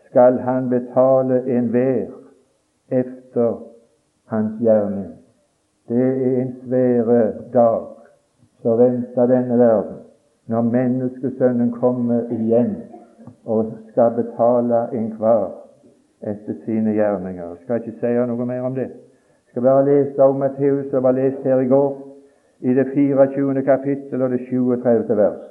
skal 0.06 0.40
han 0.40 0.70
betale 0.70 1.58
enhver 1.58 2.08
efter 2.92 3.64
hans 4.26 4.62
gjerning. 4.62 5.08
Det 5.90 6.08
er 6.28 6.42
en 6.42 6.56
svære 6.66 7.34
dag 7.54 7.86
som 8.62 8.78
venter 8.80 9.26
denne 9.26 9.58
verden, 9.60 9.98
når 10.48 10.62
menneskesønnen 10.62 11.72
kommer 11.72 12.22
igjen 12.32 12.76
og 13.46 13.74
skal 13.92 14.12
betale 14.16 14.88
enhver 14.94 15.50
etter 16.22 16.54
sine 16.66 16.94
gjerninger. 16.94 17.48
Jeg 17.48 17.58
skal 17.64 17.82
ikke 17.82 18.00
si 18.00 18.14
noe 18.30 18.46
mer 18.46 18.62
om 18.62 18.76
det. 18.76 18.90
Jeg 18.92 19.54
skal 19.54 19.62
bare 19.62 19.86
lese 19.86 20.24
om 20.24 20.36
Matteus, 20.40 20.86
som 20.92 21.04
var 21.04 21.12
lest 21.12 21.44
her 21.44 21.60
i 21.60 21.68
går, 21.68 21.98
i 22.60 22.74
det 22.74 22.88
24. 22.94 23.64
kapittel 23.64 24.22
og 24.22 24.30
det 24.30 24.40
37. 24.50 25.18
vers. 25.18 25.42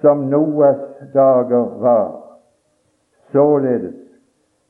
Som 0.00 0.18
Noas 0.18 0.78
dager 1.14 1.78
var, 1.80 2.38
således 3.32 3.94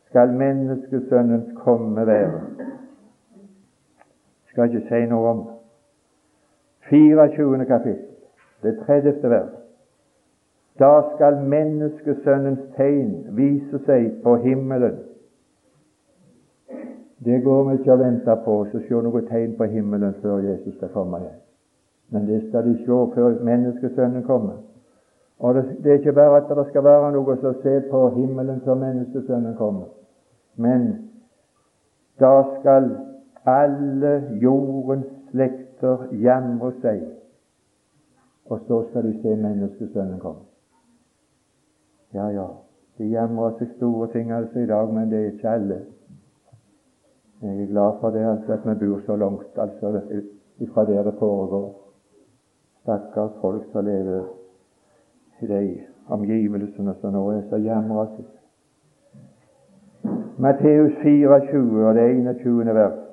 skal 0.08 0.32
menneskesønnens 0.32 1.48
komme 1.56 2.06
være. 2.06 2.40
Jeg 4.46 4.50
skal 4.50 4.64
ikke 4.64 4.88
si 4.88 5.00
noe 5.10 5.28
om 5.28 5.42
24. 6.88 7.64
kapittel, 7.64 8.05
det 8.66 8.76
30. 8.86 9.30
vers. 9.30 9.54
Da 10.78 10.92
skal 11.14 11.40
menneskesønnens 11.48 12.66
tegn 12.76 13.12
vise 13.38 13.80
seg 13.86 14.18
på 14.24 14.36
himmelen. 14.44 14.98
Det 17.24 17.40
går 17.44 17.64
vi 17.64 17.78
ikke 17.78 17.94
og 17.94 18.02
venter 18.02 18.42
på 18.44 18.58
å 18.60 18.66
se 18.70 19.02
noe 19.02 19.22
tegn 19.30 19.56
på 19.56 19.68
himmelen 19.72 20.14
før 20.22 20.44
Jesus 20.44 20.76
skal 20.76 20.92
komme 20.92 21.22
igjen. 21.22 21.38
Men 22.12 22.26
det 22.28 22.42
skal 22.48 22.68
de 22.68 22.76
se 22.84 22.98
før 23.14 23.40
menneskesønnen 23.48 24.22
kommer. 24.28 24.60
Og 25.38 25.54
det, 25.54 25.64
det 25.84 25.92
er 25.92 25.98
ikke 25.98 26.12
bare 26.12 26.36
at 26.42 26.52
det 26.58 26.66
skal 26.68 26.84
være 26.84 27.12
noe 27.16 27.36
som 27.40 27.56
ser 27.62 27.88
på 27.90 28.02
himmelen 28.14 28.60
før 28.64 28.78
menneskesønnen 28.84 29.56
kommer. 29.56 29.88
Men 30.56 30.86
da 32.20 32.34
skal 32.58 32.90
alle 33.46 34.12
jordens 34.42 35.08
slekter 35.30 36.06
jamre 36.12 36.72
seg, 36.80 37.02
og 38.48 38.60
så 38.66 38.84
skal 38.88 39.02
du 39.02 39.12
se 39.22 39.36
menneskesønnen 39.36 40.20
komme. 40.20 40.44
Ja, 42.14 42.28
ja, 42.28 42.46
de 42.98 43.08
gjemmer 43.10 43.56
seg 43.58 43.72
store 43.76 44.08
ting 44.12 44.32
altså 44.32 44.62
i 44.62 44.66
dag, 44.66 44.92
men 44.94 45.10
det 45.10 45.18
er 45.18 45.32
ikke 45.32 45.48
alle. 45.48 45.80
Jeg 47.42 47.62
er 47.62 47.66
glad 47.66 47.98
for 48.00 48.10
det 48.10 48.24
altså 48.24 48.52
at 48.52 48.64
vi 48.64 48.86
bor 48.86 49.00
så 49.06 49.16
langt 49.16 49.58
altså 49.58 50.00
ifra 50.58 50.84
der 50.84 51.02
det 51.02 51.14
foregår. 51.18 51.74
Stakkars 52.82 53.30
folk 53.40 53.62
som 53.72 53.84
lever 53.84 54.24
i 55.42 55.46
de 55.46 55.80
omgivelsene 56.08 56.94
som 57.00 57.12
nå 57.12 57.30
er 57.30 57.42
så 57.50 57.56
jamrer 57.56 58.06
seg. 58.16 58.32
Matteus 60.38 60.92
24 61.02 61.88
og 61.88 61.94
det 61.94 62.10
21. 62.16 62.74
vers. 62.74 63.05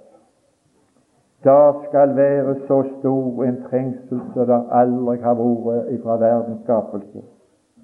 Da 1.44 1.74
skal 1.88 2.16
være 2.16 2.56
så 2.68 2.84
stor 3.00 3.44
en 3.44 3.64
trengsel 3.70 4.20
som 4.34 4.48
det 4.48 4.60
aldri 4.72 5.18
har 5.22 5.36
vært 5.40 5.90
ifra 5.92 6.16
verdens 6.22 6.62
skapelse 6.64 7.24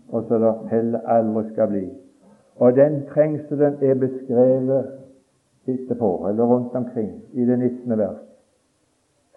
og 0.09 0.23
som 0.27 0.41
det 0.41 0.53
heller 0.71 0.99
aldri 1.05 1.43
skal 1.51 1.67
bli. 1.67 1.83
Og 2.59 2.75
den 2.75 3.03
trengselen 3.13 3.75
er 3.81 3.95
beskrevet 3.95 4.87
etterpå, 5.67 6.27
eller 6.27 6.43
rundt 6.43 6.75
omkring, 6.75 7.11
i 7.33 7.45
det 7.45 7.59
19. 7.59 7.97
vers. 7.97 8.23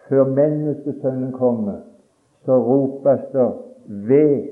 Før 0.08 0.24
menneskesønnen 0.24 1.32
kommer, 1.32 1.82
så 2.44 2.58
ropes 2.58 3.20
det 3.32 3.50
ved 3.86 4.48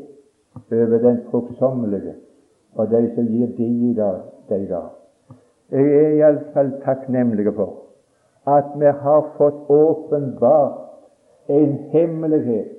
over 0.73 0.99
den 0.99 1.19
fruktsommelige 1.31 2.15
og 2.75 2.91
de 2.91 3.11
som 3.15 3.27
gir 3.27 3.47
de 3.57 3.91
i 3.91 3.95
dag, 3.95 4.21
de 4.49 4.67
dag. 4.69 4.89
Jeg 5.71 5.87
er 5.87 6.15
iallfall 6.19 6.73
takknemlig 6.85 7.55
for 7.55 7.79
at 8.57 8.75
vi 8.80 8.92
har 9.04 9.26
fått 9.38 9.71
åpenbart 9.71 10.78
en 11.49 11.73
hemmelighet 11.92 12.76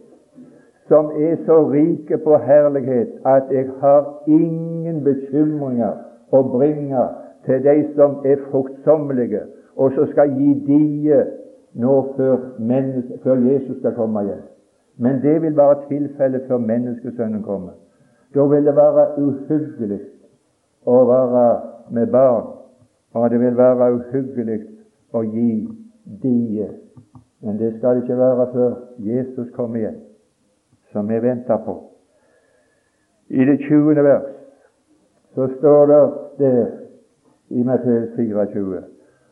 som 0.88 1.12
er 1.16 1.36
så 1.46 1.58
rike 1.72 2.18
på 2.18 2.38
herlighet 2.38 3.20
at 3.26 3.52
jeg 3.52 3.70
har 3.80 4.08
ingen 4.28 5.04
bekymringer 5.04 5.94
å 6.32 6.42
bringe 6.52 7.04
til 7.46 7.64
de 7.64 7.76
som 7.96 8.18
er 8.26 8.42
fruktsommelige, 8.50 9.42
og 9.76 9.94
som 9.96 10.08
skal 10.12 10.34
gi 10.36 10.54
die 10.68 11.22
nå 11.74 11.96
før, 12.18 12.38
før, 13.24 13.36
Jesus 13.48 13.78
skal 13.80 13.96
komme 13.96 14.26
igjen. 14.26 14.44
Men 14.98 15.22
det 15.24 15.38
vil 15.42 15.56
være 15.58 15.86
tilfellet 15.88 16.48
før 16.48 16.58
menneskesønnen 16.58 17.44
kommer. 17.44 17.74
Da 18.36 18.46
vil 18.52 18.68
det 18.68 18.76
være 18.76 19.08
uhyggelig 19.18 20.02
å 20.86 21.00
være 21.08 21.46
med 21.92 22.12
barn, 22.12 22.52
og 23.14 23.30
det 23.32 23.40
vil 23.40 23.58
være 23.58 23.94
uhyggelig 23.96 24.60
å 25.14 25.24
gi 25.24 25.52
die. 26.24 26.68
Men 27.42 27.58
det 27.58 27.76
skal 27.78 27.98
det 27.98 28.06
ikke 28.06 28.20
være 28.20 28.48
før 28.54 28.76
Jesus 29.02 29.50
kommer 29.56 29.82
igjen, 29.82 30.00
som 30.92 31.10
vi 31.10 31.20
venter 31.24 31.64
på. 31.66 31.78
I 33.32 33.46
det 33.48 33.58
20. 33.68 34.04
vers 34.04 34.30
så 35.36 35.48
står 35.58 35.86
det 35.88 36.02
der 36.40 36.66
i 37.50 37.64
Matteus 37.64 38.10
24 38.16 38.82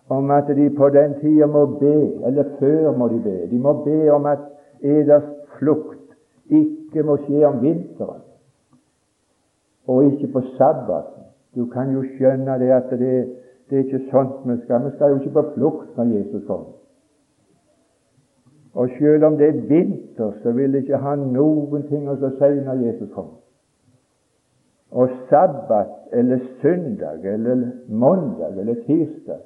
om 0.09 0.31
at 0.31 0.47
de 0.47 0.69
på 0.77 0.89
den 0.89 1.13
tida 1.21 1.45
må 1.45 1.65
be, 1.65 2.25
eller 2.25 2.43
før 2.59 2.97
må 2.97 3.07
de 3.07 3.19
be. 3.21 3.35
De 3.51 3.59
må 3.59 3.73
be 3.83 4.11
om 4.11 4.25
at 4.25 4.39
eders 4.81 5.27
flukt 5.59 6.15
ikke 6.49 7.03
må 7.05 7.19
skje 7.27 7.43
om 7.45 7.59
vinteren, 7.61 8.23
og 9.87 10.03
ikke 10.09 10.31
på 10.33 10.41
sabbaten. 10.57 11.27
Du 11.55 11.65
kan 11.69 11.93
jo 11.93 12.01
skjønne 12.15 12.57
det 12.61 12.71
at 12.73 12.89
det, 12.89 13.13
det 13.69 13.77
er 13.77 13.83
ikke 13.83 14.11
sånt 14.11 14.45
vi 14.45 14.57
skal. 14.63 14.85
Vi 14.85 14.95
skal 14.95 15.09
jo 15.09 15.19
ikke 15.19 15.35
på 15.37 15.45
flukt 15.55 15.97
når 15.97 16.13
Jesus 16.15 16.45
kommer. 16.47 16.75
Og 18.73 18.89
selv 18.99 19.25
om 19.25 19.37
det 19.37 19.47
er 19.47 19.61
vinter, 19.69 20.31
så 20.43 20.51
vil 20.51 20.73
det 20.73 20.83
ikke 20.83 21.01
ha 21.03 21.15
noen 21.15 21.85
ting 21.89 22.09
å 22.09 22.15
si 22.19 22.49
når 22.65 22.83
Jesus 22.85 23.11
kommer. 23.13 23.37
Og 24.91 25.09
sabbat 25.29 26.09
eller 26.13 26.39
søndag 26.61 27.25
eller 27.25 27.67
mandag 27.87 28.57
eller 28.57 28.81
tirsdag 28.87 29.45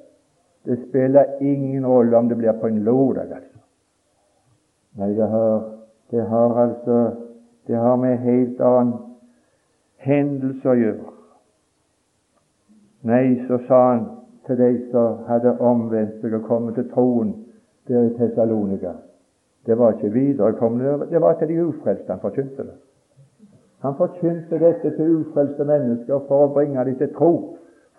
det 0.64 0.78
spiller 0.88 1.24
ingen 1.40 1.86
rolle 1.86 2.16
om 2.16 2.28
det 2.28 2.36
blir 2.36 2.52
på 2.60 2.66
en 2.66 2.78
lørdag, 2.84 3.34
altså. 3.36 3.58
Nei, 4.96 5.10
det 5.16 5.28
har, 5.28 5.64
det 6.10 6.22
har 6.28 6.54
altså 6.62 7.10
det 7.66 7.76
har 7.76 7.96
med 7.96 8.18
helt 8.18 8.60
annen 8.60 8.94
hendelse 10.04 10.68
å 10.68 10.76
gjøre. 10.78 11.13
Nei, 13.04 13.44
så 13.48 13.58
sa 13.68 13.80
han 13.92 14.04
til 14.46 14.58
de 14.58 14.70
som 14.90 15.24
hadde 15.28 15.58
omvendt 15.60 16.22
seg 16.22 16.38
og 16.38 16.46
kommet 16.48 16.78
til 16.78 16.86
troen 16.92 17.34
der 17.88 18.06
i 18.08 18.14
Tessalonika. 18.16 18.94
Det 19.66 19.76
var 19.78 19.92
ikke 19.92 20.12
viderekomne, 20.12 20.98
det 21.10 21.20
var 21.20 21.36
til 21.38 21.48
de 21.48 21.64
ufrelste 21.66 22.12
han 22.12 22.20
forkynte 22.20 22.64
det. 22.64 22.76
Han 23.84 23.96
forkynte 23.96 24.58
dette 24.58 24.96
til 24.96 25.16
ufrelste 25.18 25.64
mennesker 25.68 26.24
for 26.28 26.46
å 26.46 26.52
bringe 26.56 26.84
dem 26.84 26.96
til 27.00 27.12
tro, 27.16 27.32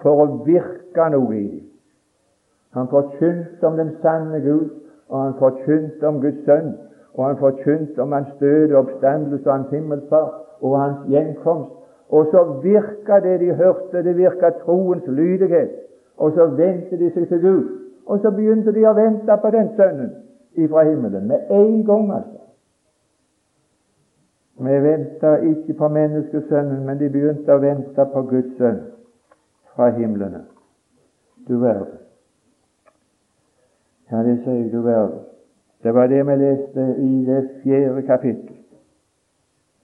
for 0.01 0.23
å 0.23 0.25
virke 0.45 1.09
noe 1.13 1.37
i 1.37 1.45
dem. 1.51 1.63
Han 2.73 2.89
forkynte 2.89 3.67
om 3.67 3.77
den 3.77 3.93
sanne 4.01 4.41
Gud, 4.41 4.69
og 5.09 5.21
han 5.21 5.37
forkynte 5.39 6.07
om 6.07 6.17
Guds 6.21 6.41
sønn, 6.49 6.73
og 7.13 7.25
han 7.27 7.37
forkynte 7.37 8.01
om 8.01 8.11
hans 8.11 8.33
døde 8.39 8.77
oppstandelse 8.77 9.45
og 9.45 9.53
hans 9.53 9.69
himmelfart 9.69 10.41
og 10.61 10.79
hans 10.79 11.05
gjenkomst. 11.13 11.84
Og 12.09 12.27
så 12.31 12.43
virka 12.63 13.19
det 13.19 13.39
de 13.39 13.53
hørte, 13.53 14.03
det 14.03 14.17
virka 14.17 14.49
troens 14.49 15.07
lydighet. 15.07 15.69
Og 16.17 16.31
så 16.31 16.45
vendte 16.45 16.97
de 16.97 17.11
seg 17.11 17.27
til 17.27 17.41
Gud. 17.41 17.63
Og 18.05 18.19
så 18.19 18.31
begynte 18.31 18.71
de 18.71 18.85
å 18.87 18.93
vente 18.93 19.37
på 19.41 19.51
den 19.51 19.71
sønnen 19.75 20.11
ifra 20.55 20.83
himmelen. 20.83 21.27
Med 21.27 21.49
en 21.49 21.85
gang, 21.85 22.11
altså. 22.13 22.41
Vi 24.59 24.81
venta 24.81 25.35
ikke 25.35 25.73
på 25.73 25.87
menneskesønnen, 25.87 26.85
men 26.85 26.99
de 26.99 27.09
begynte 27.09 27.55
å 27.55 27.59
vente 27.59 28.05
på 28.13 28.21
Guds 28.29 28.53
sønn 28.57 28.79
fra 29.75 29.89
himlene. 29.97 30.45
Du 31.47 31.57
verden. 31.59 31.99
Ja, 34.11 34.21
det 34.23 34.37
sier 34.45 34.69
du 34.71 34.79
verden. 34.85 35.25
Det 35.83 35.93
var 35.93 36.07
det 36.07 36.21
vi 36.27 36.37
leste 36.39 36.85
i 37.01 37.25
det 37.25 37.41
fjerde 37.63 38.05
kapittel. 38.07 38.55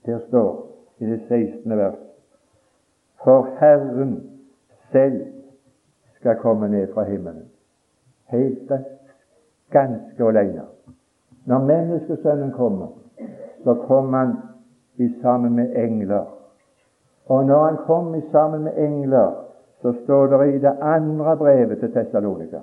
Der 0.06 0.18
står 0.28 0.66
i 0.98 1.06
det 1.06 1.20
16. 1.28 1.76
vers 1.76 2.11
For 3.24 3.48
Herren 3.60 4.30
selv 4.92 5.26
skal 6.20 6.36
komme 6.36 6.68
ned 6.68 6.92
fra 6.94 7.04
himmelen. 7.04 7.48
Helt 8.28 8.72
ganske 9.70 10.24
alene. 10.24 10.62
Når 11.46 11.58
Menneskesønnen 11.58 12.52
kommer, 12.52 12.86
så 13.64 13.74
kommer 13.74 14.18
han 14.18 14.36
i 14.96 15.08
sammen 15.22 15.56
med 15.56 15.76
engler. 15.76 16.24
Og 17.26 17.44
når 17.44 17.64
han 17.64 17.76
kommer 17.76 18.18
i 18.18 18.30
sammen 18.32 18.62
med 18.62 18.72
engler, 18.76 19.32
så 19.82 19.94
står 20.04 20.26
det 20.26 20.54
i 20.54 20.58
det 20.58 20.76
andre 20.80 21.36
brevet 21.36 21.78
til 21.78 21.92
Tessalonika 21.92 22.60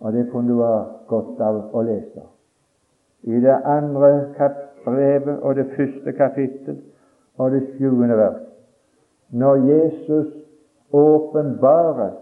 og 0.00 0.12
det 0.12 0.30
kunne 0.32 0.52
du 0.52 0.62
ha 0.62 0.84
godt 1.06 1.40
av 1.40 1.58
å 1.76 1.82
lese. 1.84 2.22
I 3.22 3.40
det 3.40 3.56
andre 3.68 4.30
brevet 4.84 5.42
og 5.42 5.56
det 5.58 5.66
første 5.76 6.12
kapittel 6.16 6.78
og 7.36 7.52
det 7.52 7.62
sjuende 7.74 8.16
vers. 8.16 8.46
Når 9.30 9.54
Jesus 9.54 10.32
åpenbares, 10.92 12.14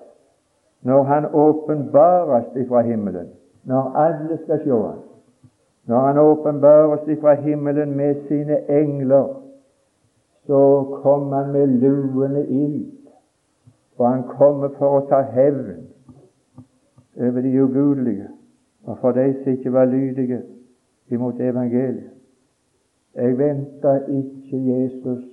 når 0.82 1.02
Han 1.02 1.26
åpenbares 1.32 2.56
ifra 2.56 2.80
himmelen, 2.80 3.28
når 3.64 3.82
alle 3.96 4.38
skal 4.44 4.60
se 4.64 4.70
ham, 4.70 4.98
når 5.86 5.98
Han 5.98 6.18
åpenbares 6.18 7.08
ifra 7.08 7.34
himmelen 7.34 7.96
med 7.96 8.14
sine 8.28 8.70
engler, 8.70 9.42
så 10.46 10.84
kommer 11.02 11.36
Han 11.36 11.52
med 11.52 11.66
luende 11.66 12.46
ild, 12.46 12.92
og 13.98 14.10
Han 14.10 14.22
kommer 14.22 14.68
for 14.78 15.00
å 15.00 15.06
ta 15.08 15.20
hevn 15.20 15.88
over 17.18 17.40
de 17.40 17.62
ugudelige 17.62 18.28
og 18.88 18.98
for 18.98 19.12
de 19.12 19.34
som 19.42 19.52
ikke 19.52 19.72
var 19.72 19.84
lydige 19.84 20.42
imot 21.10 21.40
evangeliet. 21.40 22.10
Jeg 23.14 23.38
venta 23.38 23.98
ikke 24.06 24.60
Jesus 24.68 25.24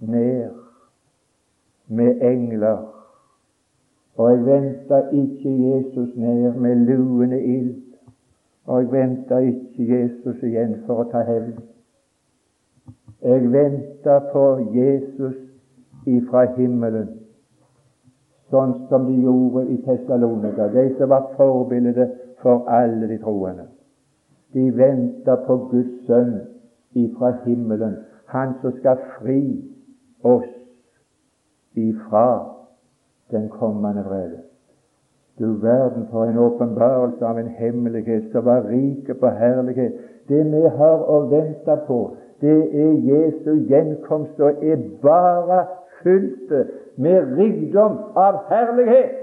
ned 0.00 0.50
med 1.88 2.22
engler, 2.22 2.78
og 4.16 4.30
jeg 4.30 4.46
venta 4.46 5.00
ikke 5.12 5.52
Jesus 5.68 6.16
ned 6.16 6.54
med 6.54 6.76
luende 6.76 7.42
ild, 7.44 7.76
og 8.66 8.82
jeg 8.82 8.92
venta 8.92 9.38
ikke 9.38 9.86
Jesus 9.92 10.42
igjen 10.42 10.76
for 10.86 11.04
å 11.04 11.08
ta 11.12 11.24
hevn. 11.26 11.56
Jeg 13.22 13.52
venta 13.52 14.18
på 14.32 14.44
Jesus 14.74 15.36
ifra 16.08 16.46
himmelen 16.56 17.20
sånn 18.50 18.72
som 18.90 19.06
de 19.06 19.16
gjorde 19.22 19.66
i 19.70 19.78
Tessalonika, 19.84 20.68
de 20.74 20.88
som 20.98 21.10
var 21.12 21.30
forbildet 21.36 22.16
for 22.42 22.66
alle 22.70 23.06
de 23.10 23.18
troende. 23.22 23.68
De 24.54 24.66
venta 24.74 25.36
på 25.46 25.56
Guds 25.70 26.06
sønn 26.08 26.40
ifra 26.98 27.36
himmelen, 27.44 28.00
han 28.30 28.56
som 28.62 28.74
skal 28.80 28.98
fri 29.18 29.42
oss 30.22 30.48
ifra 31.74 32.56
den 33.30 33.48
kommende 33.48 34.02
vrede. 34.02 34.38
Du 35.38 35.52
verden 35.52 36.06
for 36.10 36.24
en 36.24 36.38
åpenbarelse 36.38 37.26
av 37.26 37.38
en 37.38 37.48
hemmelighet 37.48 38.32
som 38.32 38.44
var 38.44 38.68
rike 38.68 39.14
på 39.14 39.26
herlighet. 39.26 39.92
Det 40.28 40.44
vi 40.52 40.62
har 40.76 41.04
å 41.08 41.20
vente 41.30 41.76
på, 41.86 42.16
det 42.40 42.58
er 42.82 42.92
Jesu 43.08 43.54
gjenkomst 43.68 44.40
og 44.40 44.64
er 44.64 44.82
bare 45.02 45.64
fylt 46.02 46.52
med 46.96 47.32
rikdom 47.38 47.96
av 48.16 48.42
herlighet. 48.50 49.16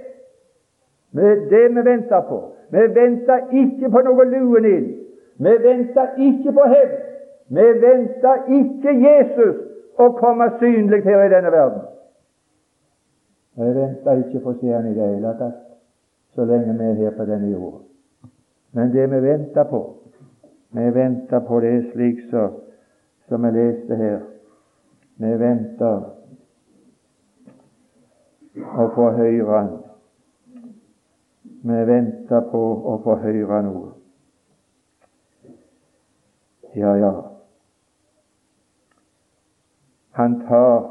Med 1.12 1.50
det 1.50 1.76
vi 1.76 1.86
venter 1.86 2.22
på. 2.30 2.42
Vi 2.72 2.88
venter 2.96 3.54
ikke 3.54 3.90
på 3.90 4.02
noe 4.10 4.26
luenild. 4.26 4.90
Vi 5.38 5.54
venter 5.64 6.18
ikke 6.18 6.52
på 6.52 6.66
hevn. 6.74 6.98
Vi 7.50 7.68
venter 7.82 8.50
ikke 8.58 8.98
Jesus 9.06 9.67
å 9.98 10.10
komme 10.18 10.50
synlig 10.60 11.04
her 11.06 11.26
i 11.26 11.32
denne 11.34 11.52
verden. 11.52 11.86
Jeg 13.58 13.74
venter 13.76 14.20
ikke 14.22 14.42
på 14.44 14.54
å 14.54 14.60
se 14.60 14.74
Han 14.74 14.92
i 14.92 14.94
det 14.94 15.08
hele 15.16 15.34
tatt 15.40 15.64
så 16.38 16.46
lenge 16.46 16.76
vi 16.78 16.86
er 16.86 17.00
her 17.00 17.16
på 17.18 17.26
denne 17.26 17.50
jorda. 17.50 17.80
Men 18.78 18.92
det 18.94 19.08
vi 19.10 19.22
venter 19.24 19.64
på, 19.66 19.80
vi 20.78 20.90
venter 20.94 21.40
på 21.48 21.60
det 21.64 21.72
slik 21.92 22.20
så, 22.30 22.44
som 23.28 23.48
vi 23.48 23.52
leste 23.56 23.98
her. 23.98 24.20
Vi 25.18 25.32
venter 25.42 26.04
å 28.78 28.86
få 28.94 29.10
høre 29.18 29.48
Han. 29.50 29.72
Vi 31.68 31.80
venter 31.90 32.46
på 32.52 32.62
å 32.94 33.00
få 33.02 33.18
høre 33.24 33.64
noe. 33.66 33.90
Ja, 36.78 36.94
ja. 37.02 37.37
Han 40.18 40.48
tar 40.48 40.90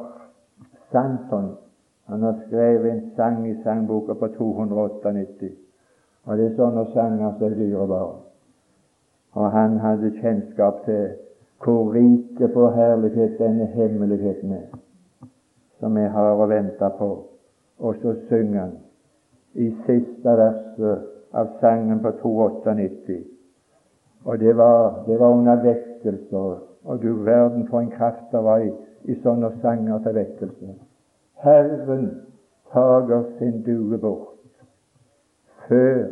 Santon. 0.93 1.57
Han 2.05 2.23
har 2.23 2.35
skrevet 2.47 2.93
en 2.93 3.11
sang 3.17 3.47
i 3.49 3.63
sangboka 3.63 4.15
på 4.15 4.29
298. 4.29 5.49
Og 6.25 6.39
det 6.39 6.45
er 6.47 6.55
sånne 6.55 6.85
sanger 6.93 7.33
som 7.35 7.47
er 7.49 7.57
dyrebare. 7.59 8.21
Og 9.35 9.51
han 9.51 9.75
hadde 9.83 10.13
kjennskap 10.21 10.85
til 10.87 11.09
hvor 11.65 11.91
rike 11.97 12.53
på 12.55 12.69
herlighet 12.71 13.35
denne 13.41 13.67
hemmeligheten 13.75 14.53
er, 14.53 14.71
som 15.81 15.99
vi 15.99 16.07
har 16.07 16.39
å 16.39 16.47
vente 16.47 16.95
på. 16.99 17.11
Og 17.83 17.99
så 18.03 18.15
synger 18.29 18.61
han 18.61 18.79
i 19.59 19.73
siste 19.89 20.39
verset 20.39 21.11
av 21.35 21.51
sangen 21.61 21.99
på 22.07 22.15
298. 22.23 23.21
Og 24.23 24.39
det 24.39 24.55
var, 24.57 25.03
det 25.11 25.19
var 25.19 25.35
under 25.35 25.63
vekkelser. 25.67 26.59
Og 26.87 27.03
du 27.03 27.25
verden 27.27 27.67
for 27.67 27.83
en 27.83 27.91
kraft 27.91 28.31
det 28.31 28.45
var 28.45 28.63
i, 28.63 28.71
i 29.07 29.17
sånne 29.23 29.53
sanger 29.63 30.03
til 30.05 30.17
vekkelse. 30.19 30.75
Herren 31.45 32.07
tager 32.73 33.25
sin 33.39 33.63
due 33.67 33.99
bort 33.99 34.35
før 35.69 36.07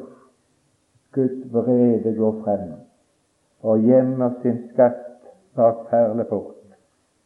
Guds 1.15 1.53
vrede 1.53 2.15
går 2.17 2.41
frem 2.45 2.73
og 3.63 3.85
gjemmer 3.87 4.35
sin 4.43 4.59
skatt 4.73 5.29
bak 5.57 5.87
perleport 5.91 6.57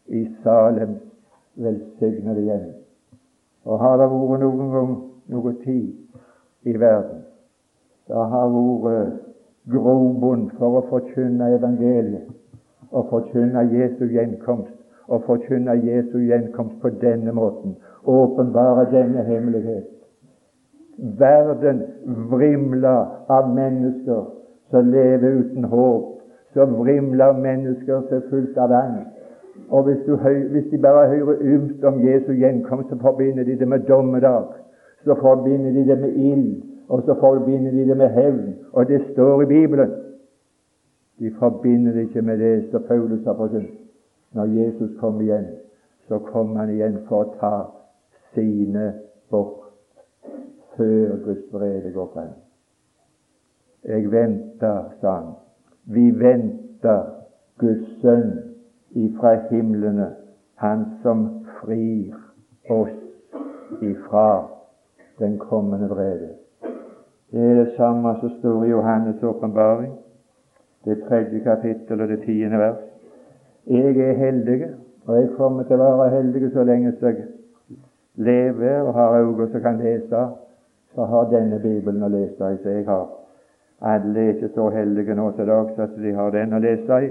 i 0.09 0.27
Salems 0.43 1.01
velsignede 1.57 2.45
hjem. 2.45 2.69
Og 3.65 3.81
har 3.81 3.97
det 4.01 4.11
vært 4.13 4.45
noen 4.45 4.71
gang 4.73 4.93
noe 5.33 5.55
tid 5.65 6.69
i 6.69 6.77
verden 6.81 7.25
det 8.09 8.17
har 8.33 8.49
vært 8.53 9.17
grobunn 9.69 10.47
for 10.57 10.79
å 10.79 10.85
forkynne 10.89 11.51
evangeliet 11.59 12.29
og 12.89 13.11
forkynne 13.11 13.67
Jesu 13.69 14.07
gjenkomst 14.09 14.78
og 15.09 15.23
forkynne 15.27 15.73
Jesu 15.85 16.19
gjenkomst 16.19 16.81
på 16.81 16.89
denne 17.03 17.33
måten. 17.33 17.77
Åpenbare 18.05 18.87
denne 18.93 19.25
hemmelighet. 19.25 19.87
Verden 20.99 21.83
vrimler 22.31 23.07
av 23.29 23.55
mennesker 23.55 24.25
som 24.71 24.91
lever 24.91 25.41
uten 25.41 25.65
håp. 25.65 26.15
Så 26.55 26.65
vrimler 26.65 27.33
mennesker 27.33 28.01
som 28.09 28.17
er 28.17 28.31
fullt 28.31 28.59
av 28.59 28.73
angst. 28.73 29.15
Og 29.69 29.85
hvis, 29.85 29.99
du, 30.07 30.17
hvis, 30.53 30.71
de 30.71 30.79
bare 30.79 31.09
hører 31.09 31.43
ymt 31.43 31.85
om 31.85 32.01
Jesu 32.01 32.33
gjenkomst, 32.33 32.89
så 32.89 32.97
forbinder 33.01 33.45
de 33.45 33.59
det 33.59 33.69
med 33.69 33.85
dommedag. 33.89 34.45
Så 35.05 35.15
forbinder 35.21 35.73
de 35.73 35.87
det 35.89 35.99
med 36.01 36.13
ild 36.15 36.63
og 36.89 37.03
så 37.03 37.15
forbinder 37.21 37.71
de 37.71 37.89
det 37.89 37.97
med 37.97 38.09
hevn. 38.09 38.55
Og 38.73 38.89
det 38.89 39.03
står 39.13 39.43
i 39.43 39.47
Bibelen. 39.47 39.91
De 41.19 41.31
forbinder 41.39 41.93
det 41.93 42.01
ikke 42.01 42.23
med 42.23 42.39
det 42.39 42.71
som 42.71 42.83
Paulus 42.89 43.25
har 43.25 43.35
forkynt. 43.35 43.88
Når 44.33 44.45
Jesus 44.45 44.99
kom 45.01 45.21
igjen, 45.21 45.47
så 46.09 46.19
kom 46.19 46.57
han 46.57 46.71
igjen 46.71 46.99
for 47.09 47.25
å 47.25 47.35
ta 47.41 47.55
sine 48.35 48.93
bort 49.31 49.69
før 50.77 51.17
Guds 51.25 51.49
vrede 51.53 51.93
går 51.93 52.11
frem. 52.13 52.35
Jeg 53.89 54.11
venter, 54.13 54.91
sa 55.01 55.15
han. 55.15 55.33
Vi 55.85 56.11
venter 56.11 57.05
Guds 57.59 58.01
sønn 58.03 58.33
ifra 58.97 59.35
himlene, 59.51 60.11
han 60.61 60.85
som 61.03 61.25
frir 61.61 62.15
oss 62.71 63.81
ifra 63.81 64.49
den 65.19 65.39
kommende 65.39 65.89
vrede. 65.89 66.35
Det 67.33 67.51
er 67.51 67.55
det 67.55 67.73
samme 67.77 68.15
som 68.21 68.31
står 68.39 68.65
i 68.65 68.73
Johannes' 68.73 69.25
åpenbaring, 69.25 69.93
det 70.85 71.03
tredje 71.09 71.41
kapittel 71.45 72.01
og 72.01 72.09
det 72.09 72.23
tiende 72.25 72.59
vers. 72.59 72.88
Jeg 73.69 73.97
er 74.01 74.17
heldig, 74.17 74.61
og 75.07 75.17
jeg 75.17 75.31
kommer 75.37 75.63
til 75.69 75.81
å 75.81 75.93
være 76.01 76.11
heldig 76.17 76.51
så 76.53 76.65
lenge 76.65 76.95
jeg 77.03 77.25
lever 78.17 78.81
og 78.81 78.95
har 78.95 79.21
øyne 79.21 79.49
som 79.53 79.61
kan 79.61 79.81
lese. 79.83 80.27
Så 80.95 81.05
har 81.05 81.31
denne 81.31 81.61
Bibelen 81.61 82.03
å 82.03 82.09
lese 82.09 82.53
i. 82.53 82.57
som 82.63 82.71
jeg 82.73 82.87
har 82.87 83.07
alle 83.81 84.21
er 84.21 84.33
ikke 84.35 84.49
så 84.55 84.71
heldige 84.75 85.15
nå 85.15 85.31
til 85.37 85.47
dags 85.47 85.79
at 85.79 85.95
de 86.03 86.13
har 86.15 86.31
den 86.35 86.55
å 86.55 86.59
lese 86.59 87.01
i. 87.05 87.11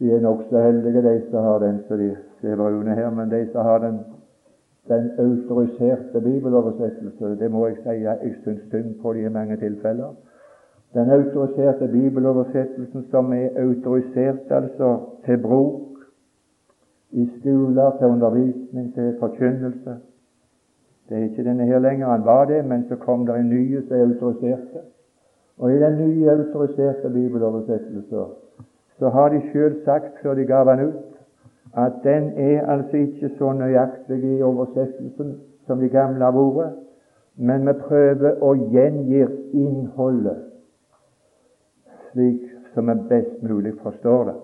De 0.00 0.12
er 0.12 0.20
nokså 0.20 0.60
heldige, 0.60 1.02
de 1.02 1.20
som 1.30 1.44
har 1.44 1.60
den 1.62 1.78
som 1.88 1.98
de 1.98 2.10
ser 2.40 2.56
brune 2.56 2.94
her, 2.94 3.10
men 3.10 3.30
de 3.30 3.46
som 3.52 3.64
har 3.64 3.78
den 3.84 4.00
den 4.88 5.10
autoriserte 5.18 6.20
bibeloversettelse, 6.22 7.38
det 7.40 7.50
må 7.50 7.66
jeg 7.66 7.76
si 7.82 7.94
jeg 8.04 8.34
syns 8.44 8.60
synd 8.70 8.92
på 9.02 9.12
de 9.12 9.24
i 9.26 9.32
mange 9.34 9.56
tilfeller. 9.56 10.12
Den 10.94 11.10
autoriserte 11.10 11.88
bibeloversettelsen 11.88 13.04
som 13.10 13.32
er 13.32 13.48
autorisert 13.56 14.50
altså 14.50 14.98
til 15.24 15.38
bruk 15.42 15.82
i 17.10 17.30
skoler, 17.40 17.96
til 17.98 18.06
undervisning, 18.06 18.94
til 18.94 19.16
forkynnelse. 19.18 19.96
Det 21.08 21.18
er 21.18 21.22
ikke 21.22 21.44
denne 21.44 21.66
her 21.66 21.78
lenger. 21.78 22.08
Han 22.08 22.24
var 22.24 22.44
det, 22.44 22.64
men 22.64 22.84
så 22.88 22.96
kom 22.96 23.26
det 23.26 23.36
en 23.36 23.48
ny 23.48 23.80
som 23.88 23.96
er 23.96 24.04
autoriserte. 24.04 24.80
Og 25.58 25.72
i 25.72 25.78
den 25.80 25.98
nye 26.08 26.30
autoriserte 26.30 27.10
bibeloversettelsen 27.10 28.04
så 28.98 29.08
har 29.08 29.28
de 29.28 29.42
sjøl 29.52 29.76
sagt, 29.84 30.12
før 30.22 30.34
de 30.34 30.44
gav 30.44 30.70
den 30.70 30.88
ut, 30.88 31.16
at 31.76 31.92
den 32.04 32.32
er 32.36 32.66
altså 32.66 32.96
ikke 32.96 33.30
så 33.38 33.52
nøyaktig 33.52 34.24
i 34.24 34.42
oversettelsen 34.42 35.36
som 35.66 35.80
de 35.80 35.88
gamle 35.88 36.24
har 36.24 36.32
vært, 36.32 36.76
men 37.36 37.66
vi 37.68 37.72
prøver 37.72 38.38
å 38.40 38.54
gjengi 38.72 39.24
innholdet 39.52 40.45
slik 42.16 42.42
som 42.74 42.86
vi 42.86 42.94
best 43.08 43.42
mulig 43.42 43.74
forstår 43.82 44.24
det. 44.24 44.34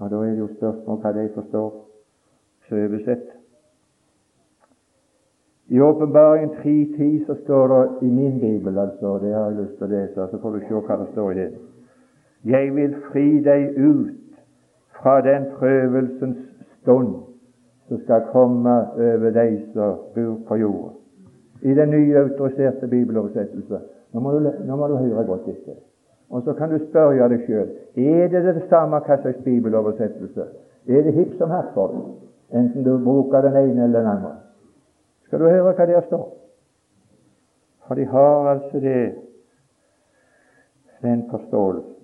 Ja, 0.00 0.08
Da 0.08 0.16
er 0.16 0.30
det 0.30 0.38
jo 0.38 0.48
spørsmål 0.56 1.00
hva 1.02 1.12
de 1.12 1.28
forstår 1.34 1.84
så 2.68 2.74
oversett. 2.74 3.26
I 5.68 5.80
Åpenbaringen 5.80 6.50
3.10 6.50 7.26
så 7.26 7.34
står 7.44 7.68
det 7.68 8.06
i 8.06 8.10
min 8.10 8.40
bibel, 8.40 8.78
altså, 8.78 9.18
det 9.18 9.34
har 9.34 9.50
jeg 9.50 9.56
lyst 9.56 9.76
til 9.76 9.84
å 9.84 9.90
lese, 9.90 10.28
så 10.30 10.38
får 10.42 10.50
du 10.50 10.60
se 10.60 10.74
hva 10.74 10.96
det 10.96 11.08
står 11.12 11.30
i 11.30 11.34
det. 11.34 11.50
Jeg 12.44 12.74
vil 12.74 12.94
fri 13.12 13.26
deg 13.44 13.76
ut 13.76 14.38
fra 15.00 15.20
den 15.20 15.44
prøvelsens 15.58 16.38
stund 16.80 17.14
som 17.88 18.00
skal 18.04 18.24
komme 18.32 18.78
over 18.96 19.30
de 19.30 19.60
som 19.74 20.00
bor 20.14 20.40
på 20.48 20.56
jorda. 20.56 20.94
I 21.62 21.74
den 21.74 21.90
nye 21.90 22.18
autoriserte 22.18 22.88
bibeloversettelse. 22.88 23.80
Nå 24.12 24.20
må, 24.20 24.32
du, 24.32 24.50
nå 24.64 24.76
må 24.76 24.88
du 24.88 24.96
høre 24.96 25.24
godt 25.28 25.48
etter. 25.48 25.76
Og 26.30 26.42
så 26.44 26.52
kan 26.56 26.70
du 26.70 26.78
spørre 26.88 27.28
deg 27.32 27.44
sjøl 27.46 27.68
er 27.98 28.28
det 28.32 28.42
det 28.44 28.64
samme 28.68 29.00
hva 29.04 29.16
slags 29.20 29.40
bibeloversettelse. 29.44 30.44
Er 30.88 31.04
det 31.04 31.14
hipp 31.16 31.36
som 31.38 31.50
happ 31.52 31.72
for 31.74 31.92
deg, 31.92 32.10
enten 32.60 32.84
du 32.84 32.94
bruker 33.04 33.44
den 33.44 33.56
ene 33.56 33.84
eller 33.84 34.00
den 34.00 34.10
andre? 34.12 34.34
Skal 35.26 35.40
du 35.40 35.48
høre 35.48 35.72
hva 35.72 35.86
der 35.88 36.04
står? 36.06 36.26
For 37.88 37.96
de 37.96 38.04
har 38.08 38.48
altså 38.52 38.80
det 38.80 39.00
den 41.02 41.24
forståelsen. 41.30 41.94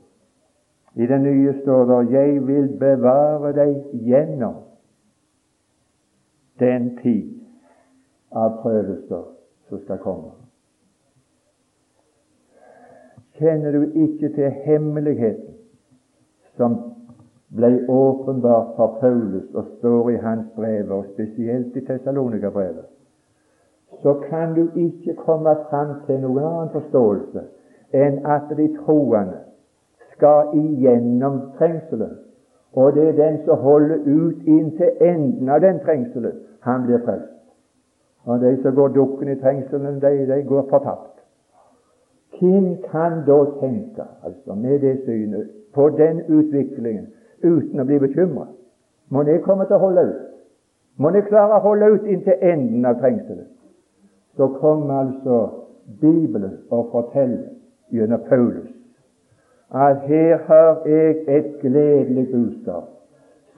I 0.95 1.07
det 1.07 1.21
nye 1.21 1.55
står 1.63 1.85
det 1.85 2.13
'Jeg 2.13 2.47
vil 2.47 2.69
bevare 2.79 3.53
deg 3.53 3.85
gjennom 3.93 4.55
den 6.61 6.97
tid 7.03 7.41
av 8.33 8.63
prøvelser 8.63 9.25
som 9.69 9.81
skal 9.81 9.99
komme'. 9.99 10.44
Kjenner 13.39 13.73
du 13.73 13.83
ikke 13.83 14.29
til 14.35 14.51
hemmeligheten 14.65 15.55
som 16.57 16.77
ble 17.55 17.71
åpenbart 17.91 18.75
for 18.77 18.99
Paulus 19.01 19.49
og 19.55 19.65
står 19.79 20.11
i 20.11 20.21
hans 20.23 20.47
brev, 20.57 20.91
og 20.91 21.05
spesielt 21.15 21.77
i 21.77 21.83
Tessalonika-brevet, 21.87 22.87
så 24.03 24.15
kan 24.29 24.55
du 24.55 24.69
ikke 24.75 25.15
komme 25.15 25.57
fram 25.71 25.95
til 26.07 26.21
noen 26.23 26.45
annen 26.45 26.71
forståelse 26.75 27.43
enn 27.95 28.21
at 28.27 28.51
de 28.59 28.69
troende 28.85 29.41
skal 30.15 30.55
igjennom 30.59 31.41
trengselen. 31.59 32.19
Og 32.75 32.95
det 32.95 33.09
er 33.09 33.19
den 33.19 33.39
som 33.45 33.59
holder 33.63 34.03
ut 34.07 34.47
inntil 34.47 34.91
enden 35.01 35.49
av 35.49 35.61
den 35.63 35.79
trengselen, 35.83 36.41
han 36.61 36.87
blir 36.87 37.03
frelst. 37.07 37.31
Og 38.27 38.41
de 38.41 38.57
som 38.63 38.75
går 38.75 38.95
dukken 38.95 39.31
i 39.31 39.39
trengselen, 39.41 40.01
de, 40.03 40.27
de 40.27 40.43
går 40.43 40.67
fortapt. 40.71 41.24
Hvem 42.39 42.77
kan 42.91 43.23
da 43.27 43.39
tenke, 43.61 44.05
altså 44.25 44.55
med 44.55 44.81
det 44.81 45.01
synet, 45.05 45.51
på 45.75 45.89
den 45.89 46.23
utviklingen 46.29 47.07
uten 47.45 47.81
å 47.81 47.85
bli 47.85 47.99
bekymra? 47.99 48.47
Må 49.11 49.23
jeg 49.23 49.43
komme 49.43 49.67
til 49.69 49.77
å 49.77 49.85
holde 49.87 50.07
ut? 50.11 50.23
Må 50.99 51.11
jeg 51.15 51.27
klare 51.29 51.59
å 51.59 51.65
holde 51.65 51.91
ut 51.95 52.07
inntil 52.07 52.43
enden 52.43 52.87
av 52.87 53.01
trengselen? 53.03 53.51
Så 54.37 54.49
kommer 54.61 54.95
altså 55.05 55.41
Bibelen 56.01 56.59
og 56.71 56.89
forteller 56.93 57.53
gjennom 57.93 58.23
Paulus 58.29 58.71
at 59.75 60.05
her 60.07 60.39
har 60.47 60.83
jeg 60.87 61.17
et 61.29 61.47
gledelig 61.61 62.29
budskap 62.31 62.91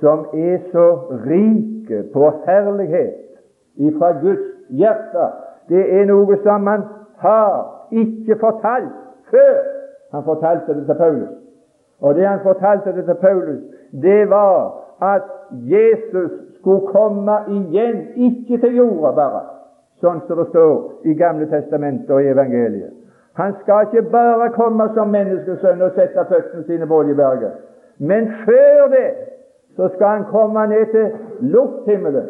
som 0.01 0.27
er 0.33 0.59
så 0.73 0.87
rike 1.27 2.03
på 2.13 2.31
herlighet 2.47 3.15
ifra 3.77 4.13
Guds 4.21 4.47
hjerte. 4.71 5.27
Det 5.69 5.83
er 6.01 6.07
noe 6.09 6.39
som 6.45 6.65
man 6.65 6.85
har 7.21 7.76
ikke 7.91 8.39
fortalt 8.41 8.93
før 9.31 9.77
han 10.13 10.25
fortalte 10.25 10.75
det 10.75 10.87
til 10.87 10.95
Paulus. 10.95 11.29
Og 12.01 12.15
det 12.15 12.27
han 12.27 12.41
fortalte 12.43 12.93
det 12.93 13.05
til 13.05 13.15
Paulus, 13.15 13.63
det 14.03 14.31
var 14.31 14.83
at 15.03 15.23
Jesus 15.51 16.31
skulle 16.59 16.87
komme 16.87 17.33
igjen, 17.49 18.07
ikke 18.17 18.59
til 18.59 18.77
jorda 18.77 19.13
bare, 19.17 19.43
sånn 20.01 20.21
som 20.27 20.41
det 20.41 20.49
står 20.51 21.09
i 21.09 21.15
Gamle 21.17 21.49
testamentet 21.51 22.11
og 22.11 22.25
evangeliet, 22.25 22.93
han 23.37 23.55
skal 23.61 23.87
ikke 23.87 24.11
bare 24.11 24.49
komme 24.57 24.89
som 24.95 25.13
menneskesønn 25.13 25.83
og 25.85 25.93
sette 25.97 26.25
føttene 26.29 26.65
sine 26.65 26.87
på 26.89 27.03
oljeberget. 27.03 27.53
Men 27.99 28.31
før 28.47 28.89
det 28.93 29.09
så 29.77 29.89
skal 29.95 30.07
han 30.09 30.25
komme 30.31 30.67
ned 30.67 30.87
til 30.93 31.11
lufthimmelen, 31.41 32.29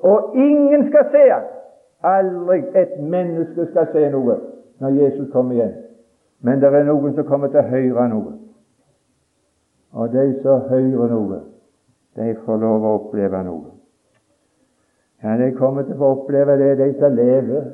og 0.00 0.36
ingen 0.36 0.88
skal 0.90 1.06
se 1.12 1.22
ham. 1.30 1.46
Aldri 2.04 2.58
et 2.76 3.00
menneske 3.00 3.66
skal 3.70 3.86
se 3.92 4.08
noe 4.12 4.36
når 4.84 4.90
Jesus 5.00 5.30
kommer 5.32 5.54
igjen. 5.56 5.76
Men 6.44 6.60
det 6.60 6.68
er 6.68 6.84
noen 6.84 7.14
som 7.16 7.24
kommer 7.24 7.48
til 7.48 7.62
å 7.62 7.68
høre 7.70 8.08
noe. 8.12 8.34
Og 9.96 10.10
de 10.12 10.24
som 10.42 10.66
hører 10.68 11.12
noe, 11.14 11.38
de 12.18 12.34
får 12.44 12.60
lov 12.60 12.84
å 12.84 12.92
oppleve 12.98 13.40
noe. 13.46 13.72
Ja, 15.24 15.38
de 15.40 15.54
kommer 15.56 15.86
til 15.88 15.96
å 15.96 16.10
oppleve 16.18 16.58
det, 16.60 16.74
de 16.82 16.90
som 16.98 17.16
lever. 17.16 17.70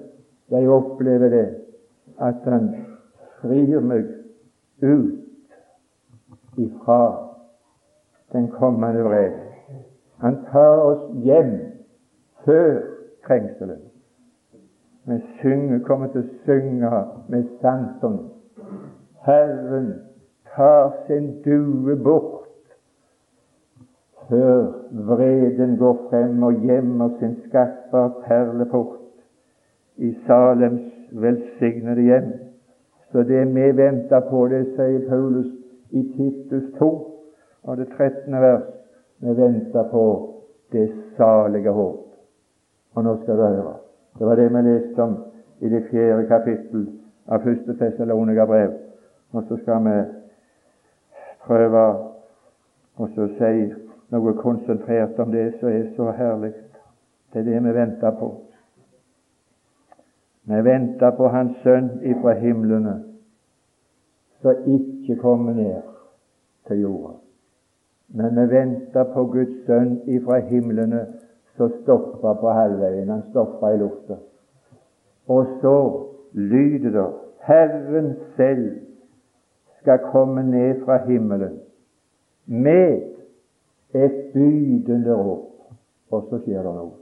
De 0.54 0.62
opplever 0.70 1.34
det 1.34 1.46
at 2.20 2.46
Han 2.46 2.70
frir 3.40 3.80
meg 3.80 4.06
ut 4.82 5.50
ifra 6.60 7.02
den 8.32 8.50
kommende 8.54 9.02
vrede. 9.02 9.48
Han 10.22 10.44
tar 10.52 10.82
oss 10.84 11.04
hjem 11.24 11.54
før 12.44 12.82
trengselen. 13.26 13.89
Vi 15.10 15.16
synger, 15.40 15.80
kommer 15.82 16.06
til 16.12 16.22
å 16.22 16.34
synge 16.46 16.90
med 17.32 17.48
sansen. 17.58 18.18
Herren 19.26 19.88
tar 20.54 20.92
sin 21.06 21.32
due 21.42 21.96
bort 21.98 22.46
før 24.28 24.68
vreden 25.08 25.74
går 25.80 25.98
frem 26.12 26.46
og 26.46 26.62
gjemmer 26.62 27.10
sin 27.18 27.34
skattbar 27.48 28.12
perleport 28.28 29.02
i 29.98 30.12
Salems 30.28 30.86
velsignede 31.10 32.06
hjem. 32.06 32.30
Så 33.10 33.26
det 33.26 33.42
vi 33.50 33.66
venter 33.82 34.22
på, 34.30 34.46
det 34.46 34.62
sier 34.78 35.08
Paulus 35.10 35.50
i 35.90 36.06
Titus 36.14 36.70
2 36.78 36.90
og 37.66 37.76
det 37.82 37.90
13. 37.98 38.40
vers. 38.46 38.70
Vi 39.18 39.36
venter 39.42 39.90
på 39.90 40.06
det 40.72 40.88
salige 41.18 41.74
håp. 41.74 42.04
Og 42.94 43.04
nå 43.04 43.18
skal 43.24 43.36
du 43.36 43.48
høre. 43.48 43.89
Det 44.20 44.26
var 44.26 44.36
det 44.36 44.48
vi 44.52 44.62
leste 44.62 45.02
om 45.02 45.16
i 45.60 45.68
det 45.68 45.86
fjerde 45.88 46.26
kapittel 46.28 46.82
av 47.24 47.40
første 47.40 47.72
Tessalonika 47.80 48.44
brev. 48.44 48.74
Og 49.32 49.46
så 49.48 49.56
skal 49.62 49.80
vi 49.86 49.94
prøve 51.46 51.84
å 53.00 53.06
si 53.14 53.52
noe 54.12 54.34
konsentrert 54.42 55.16
om 55.24 55.32
det 55.32 55.46
som 55.56 55.72
er 55.72 55.86
så 55.96 56.10
herlig. 56.18 56.52
Det 57.32 57.40
er 57.40 57.48
det 57.48 57.62
vi 57.64 57.72
venter 57.78 58.12
på. 58.20 58.28
Vi 60.52 60.60
venter 60.68 61.16
på 61.16 61.32
Hans 61.32 61.56
Sønn 61.64 61.88
ifra 62.04 62.36
himlene, 62.36 62.98
som 64.42 64.68
ikke 64.68 65.16
kommer 65.22 65.56
ned 65.56 65.80
til 66.68 66.84
jorda. 66.84 67.16
Men 68.20 68.36
vi 68.36 68.46
venter 68.52 69.08
på 69.14 69.24
Guds 69.32 69.64
Sønn 69.64 70.00
ifra 70.12 70.42
himlene, 70.44 71.06
som 71.60 71.72
stopper 71.82 72.34
på 72.40 72.52
halvveien. 72.56 73.08
Han 73.08 73.22
stopper 73.30 73.74
i 73.74 73.76
lufta. 73.76 74.16
Og 75.28 75.46
så 75.60 75.76
lyder 76.32 76.90
det 76.90 77.06
Herren 77.40 78.14
selv 78.36 78.70
skal 79.80 79.98
komme 80.12 80.42
ned 80.42 80.84
fra 80.84 80.96
himmelen 81.06 81.60
med 82.46 83.02
et 83.94 84.32
bydende 84.32 85.14
råp, 85.14 85.46
og 86.10 86.26
så 86.30 86.40
skjer 86.44 86.62
det 86.62 86.74
noe. 86.74 86.96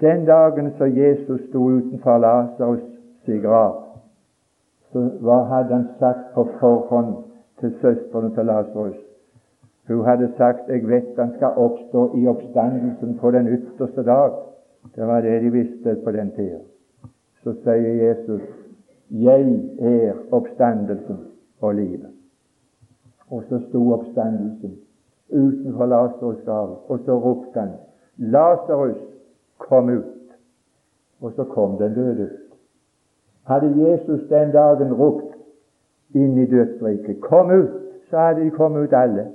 Den 0.00 0.24
dagen 0.28 0.72
så 0.78 0.84
Jesus 0.84 1.40
sto 1.48 1.62
utenfor 1.78 2.18
Lasarus' 2.24 2.84
sin 3.24 3.40
grav, 3.44 3.82
så 4.92 5.08
hva 5.20 5.42
hadde 5.52 5.74
han 5.74 5.88
sagt 5.98 6.32
på 6.34 6.48
forhånd 6.60 7.14
til 7.60 7.74
søstrene 7.80 8.34
til 8.34 8.46
Lasarus? 8.46 9.05
Hun 9.88 10.04
hadde 10.04 10.32
sagt 10.36 10.68
'Jeg 10.68 10.88
vet 10.88 11.18
han 11.18 11.32
skal 11.36 11.52
oppstå 11.56 12.10
i 12.16 12.26
oppstandelsen 12.26 13.18
på 13.18 13.30
den 13.30 13.48
ytterste 13.48 14.02
dag'. 14.02 14.34
Det 14.96 15.06
var 15.06 15.20
det 15.20 15.42
de 15.42 15.50
visste 15.50 15.96
på 16.04 16.12
den 16.12 16.30
tida. 16.30 16.58
Så 17.42 17.52
sier 17.52 18.08
Jesus 18.08 18.42
'Jeg 19.10 19.62
er 19.78 20.12
oppstandelsen 20.32 21.16
og 21.60 21.74
livet'. 21.74 22.14
Og 23.30 23.44
så 23.48 23.60
sto 23.68 23.92
oppstandelsen 23.92 24.78
utenfor 25.30 25.86
Lasarus' 25.86 26.44
grav, 26.44 26.78
og 26.88 26.98
så 27.04 27.18
ropte 27.18 27.60
han 27.60 27.70
'Lasarus, 28.18 28.96
kom 29.58 29.88
ut!' 29.88 30.32
Og 31.20 31.32
så 31.32 31.44
kom 31.44 31.78
den 31.78 31.94
døde 31.94 32.22
ut. 32.22 32.56
Hadde 33.44 33.88
Jesus 33.88 34.28
den 34.28 34.52
dagen 34.52 34.94
ropt 34.94 35.36
inn 36.14 36.38
i 36.38 36.46
dødsriket 36.46 37.20
'Kom 37.20 37.50
ut!', 37.50 37.82
så 38.10 38.18
hadde 38.18 38.40
de 38.40 38.50
kommet 38.50 38.80
ut 38.80 38.92
alle. 38.92 39.26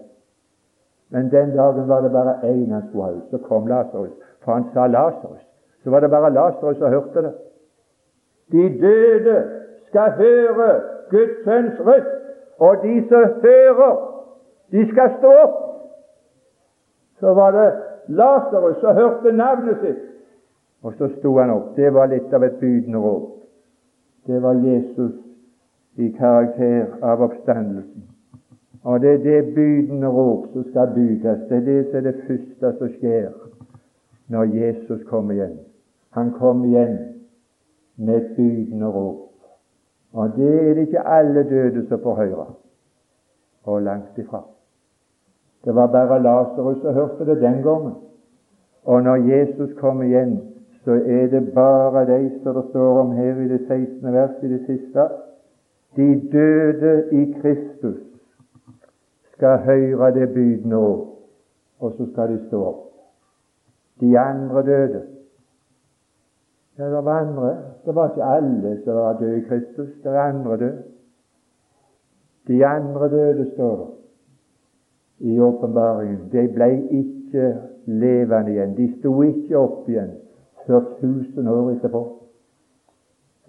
Men 1.12 1.32
den 1.32 1.56
dagen 1.56 1.88
var 1.88 2.02
det 2.02 2.12
bare 2.12 2.36
én 2.43 2.71
han 2.71 2.88
skulle 2.88 3.04
ha 3.04 3.12
ut. 3.12 3.30
Så 3.32 3.38
kom 3.38 3.67
Lasarus. 3.67 4.12
For 4.43 4.54
han 4.54 4.65
sa 4.74 4.88
Lasarus. 4.88 5.43
Så 5.84 5.89
var 5.89 6.00
det 6.00 6.10
bare 6.10 6.34
Lasarus 6.34 6.78
som 6.78 6.89
hørte 6.89 7.21
det. 7.21 7.34
De 8.52 8.69
døde 8.82 9.43
skal 9.88 10.12
høre 10.12 10.82
Guds 11.10 11.43
sønns 11.43 11.80
røst, 11.80 12.15
og 12.60 12.76
de 12.84 13.08
som 13.10 13.41
hører, 13.43 13.95
de 14.71 14.91
skal 14.91 15.12
stå 15.17 15.32
opp. 15.43 15.58
Så 17.19 17.34
var 17.34 17.52
det 17.52 17.74
Lasarus 18.08 18.78
som 18.80 18.95
hørte 18.95 19.32
navnet 19.32 19.78
sitt, 19.82 20.06
og 20.84 20.93
så 20.97 21.10
sto 21.17 21.38
han 21.39 21.50
opp. 21.50 21.76
Det 21.76 21.93
var 21.93 22.06
litt 22.06 22.34
av 22.34 22.43
et 22.43 22.60
bydende 22.60 23.00
råd. 23.00 23.28
Det 24.28 24.41
var 24.43 24.54
Jesus 24.54 25.13
i 25.95 26.08
karakter 26.17 26.86
av 27.04 27.21
oppstandelsen. 27.21 28.08
Og 28.84 29.02
det 29.02 29.13
er 29.13 29.17
det 29.17 29.54
bydende 29.56 30.08
råd 30.08 30.48
som 30.54 30.63
skal 30.70 30.91
bydes. 30.96 31.39
Det 31.50 31.58
er 31.58 31.65
det 31.65 31.88
som 31.89 31.98
er 31.98 32.02
det 32.02 32.22
første 32.28 32.78
som 32.78 32.94
skjer 32.98 33.30
når 34.32 34.44
Jesus 34.44 35.04
kommer 35.10 35.34
igjen. 35.34 35.60
Han 36.12 36.32
kommer 36.32 36.65
igjen 36.65 36.98
med 37.98 38.15
et 38.15 38.32
bydende 38.36 38.88
råd. 38.88 39.17
Og 40.13 40.32
det 40.36 40.70
er 40.70 40.74
det 40.74 40.88
ikke 40.88 41.08
alle 41.08 41.44
døde 41.50 41.88
som 41.88 42.00
får 42.04 42.15
høre, 42.15 42.46
og 43.63 43.82
langt 43.82 44.17
ifra. 44.17 44.41
Det 45.65 45.76
var 45.76 45.88
bare 45.88 46.24
Lasarus 46.24 46.82
som 46.82 46.94
hørte 46.94 47.26
det 47.26 47.41
den 47.41 47.62
gangen. 47.63 47.94
Og 48.84 49.04
når 49.04 49.15
Jesus 49.15 49.74
kommer 49.78 50.04
igjen, 50.04 50.39
så 50.84 50.91
er 50.91 51.28
det 51.28 51.54
bare 51.54 52.06
de 52.06 52.32
som 52.44 52.56
det 52.56 52.63
står 52.70 53.00
om 53.00 53.12
her 53.12 53.36
i 53.41 53.48
det 53.48 53.62
16. 53.67 54.13
vers 54.13 54.44
i 54.44 54.48
det 54.48 54.62
siste. 54.65 55.08
De 55.96 56.30
døde 56.32 57.04
i 57.12 57.36
Kristus 57.41 58.11
skal 59.41 59.58
høre 59.58 60.13
det 60.13 60.34
byd 60.34 60.65
nå, 60.69 60.88
og 61.80 61.93
så 61.97 62.06
skal 62.12 62.30
de 62.30 62.43
stå 62.47 62.60
opp. 62.62 62.84
De 64.01 64.19
andre 64.19 64.62
døde. 64.65 65.01
Ja, 66.77 66.86
det 66.86 67.06
var 67.06 67.19
andre. 67.23 67.49
Det 67.86 67.95
var 67.95 68.12
ikke 68.12 68.23
alle 68.23 68.75
som 68.84 68.93
var 68.95 69.17
døde 69.17 69.38
i 69.38 69.47
Kristus. 69.49 69.89
Det 70.04 70.12
var 70.12 70.30
andre 70.30 70.58
døde. 70.58 70.84
De 72.47 72.65
andre 72.65 73.10
døde, 73.10 73.49
står 73.54 73.75
det 73.77 73.89
i 75.34 75.39
åpenbaringen. 75.39 76.30
De 76.32 76.47
ble 76.54 76.71
ikke 77.01 77.58
levende 77.86 78.51
igjen. 78.51 78.77
De 78.77 78.91
sto 78.99 79.21
ikke 79.21 79.58
opp 79.58 79.89
igjen 79.89 80.17
før 80.67 80.86
tusen 81.01 81.47
år 81.47 81.71
etterpå. 81.71 82.08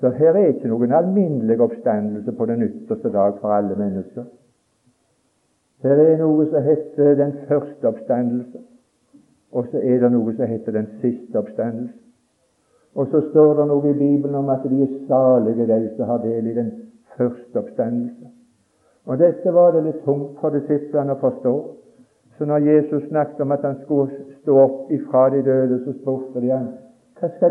Så 0.00 0.08
her 0.08 0.36
er 0.36 0.54
ikke 0.54 0.72
noen 0.72 0.92
alminnelig 0.92 1.60
oppstandelse 1.60 2.32
på 2.32 2.46
den 2.48 2.62
ytterste 2.62 3.12
dag 3.12 3.36
for 3.40 3.52
alle 3.52 3.76
mennesker. 3.76 4.24
Her 5.82 5.98
er 5.98 6.18
noe 6.20 6.46
som 6.46 6.62
heter 6.62 7.16
den 7.18 7.32
første 7.48 7.88
oppstandelse, 7.88 8.60
og 9.52 9.66
så 9.70 9.80
er 9.82 9.98
det 10.04 10.12
noe 10.14 10.34
som 10.36 10.46
heter 10.46 10.76
den 10.76 10.86
siste 11.00 11.38
oppstandelse. 11.38 11.98
Og 12.94 13.08
så 13.10 13.22
står 13.30 13.54
det 13.58 13.66
noe 13.66 13.90
i 13.90 13.96
Bibelen 13.96 14.34
om 14.34 14.50
at 14.52 14.62
de 14.68 14.82
er 14.84 14.92
salige, 15.08 15.66
de 15.66 15.90
som 15.96 16.08
har 16.10 16.20
del 16.22 16.46
i 16.46 16.54
den 16.54 16.70
første 17.16 17.58
oppstandelse. 17.58 18.30
Og 19.06 19.18
Dette 19.18 19.54
var 19.54 19.72
det 19.74 19.82
litt 19.86 20.04
tungt 20.04 20.38
for 20.40 20.54
disiplene 20.54 21.16
å 21.16 21.20
forstå. 21.22 21.54
Så 22.38 22.46
når 22.46 22.68
Jesus 22.68 23.08
snakket 23.08 23.40
om 23.42 23.52
at 23.52 23.64
han 23.66 23.80
skulle 23.82 24.10
stå 24.42 24.58
opp 24.58 24.92
ifra 24.92 25.28
de 25.34 25.42
døde, 25.42 25.80
så 25.84 25.96
spurte 25.98 26.40
de 26.40 26.52
han 26.52 26.70
hva, 27.22 27.50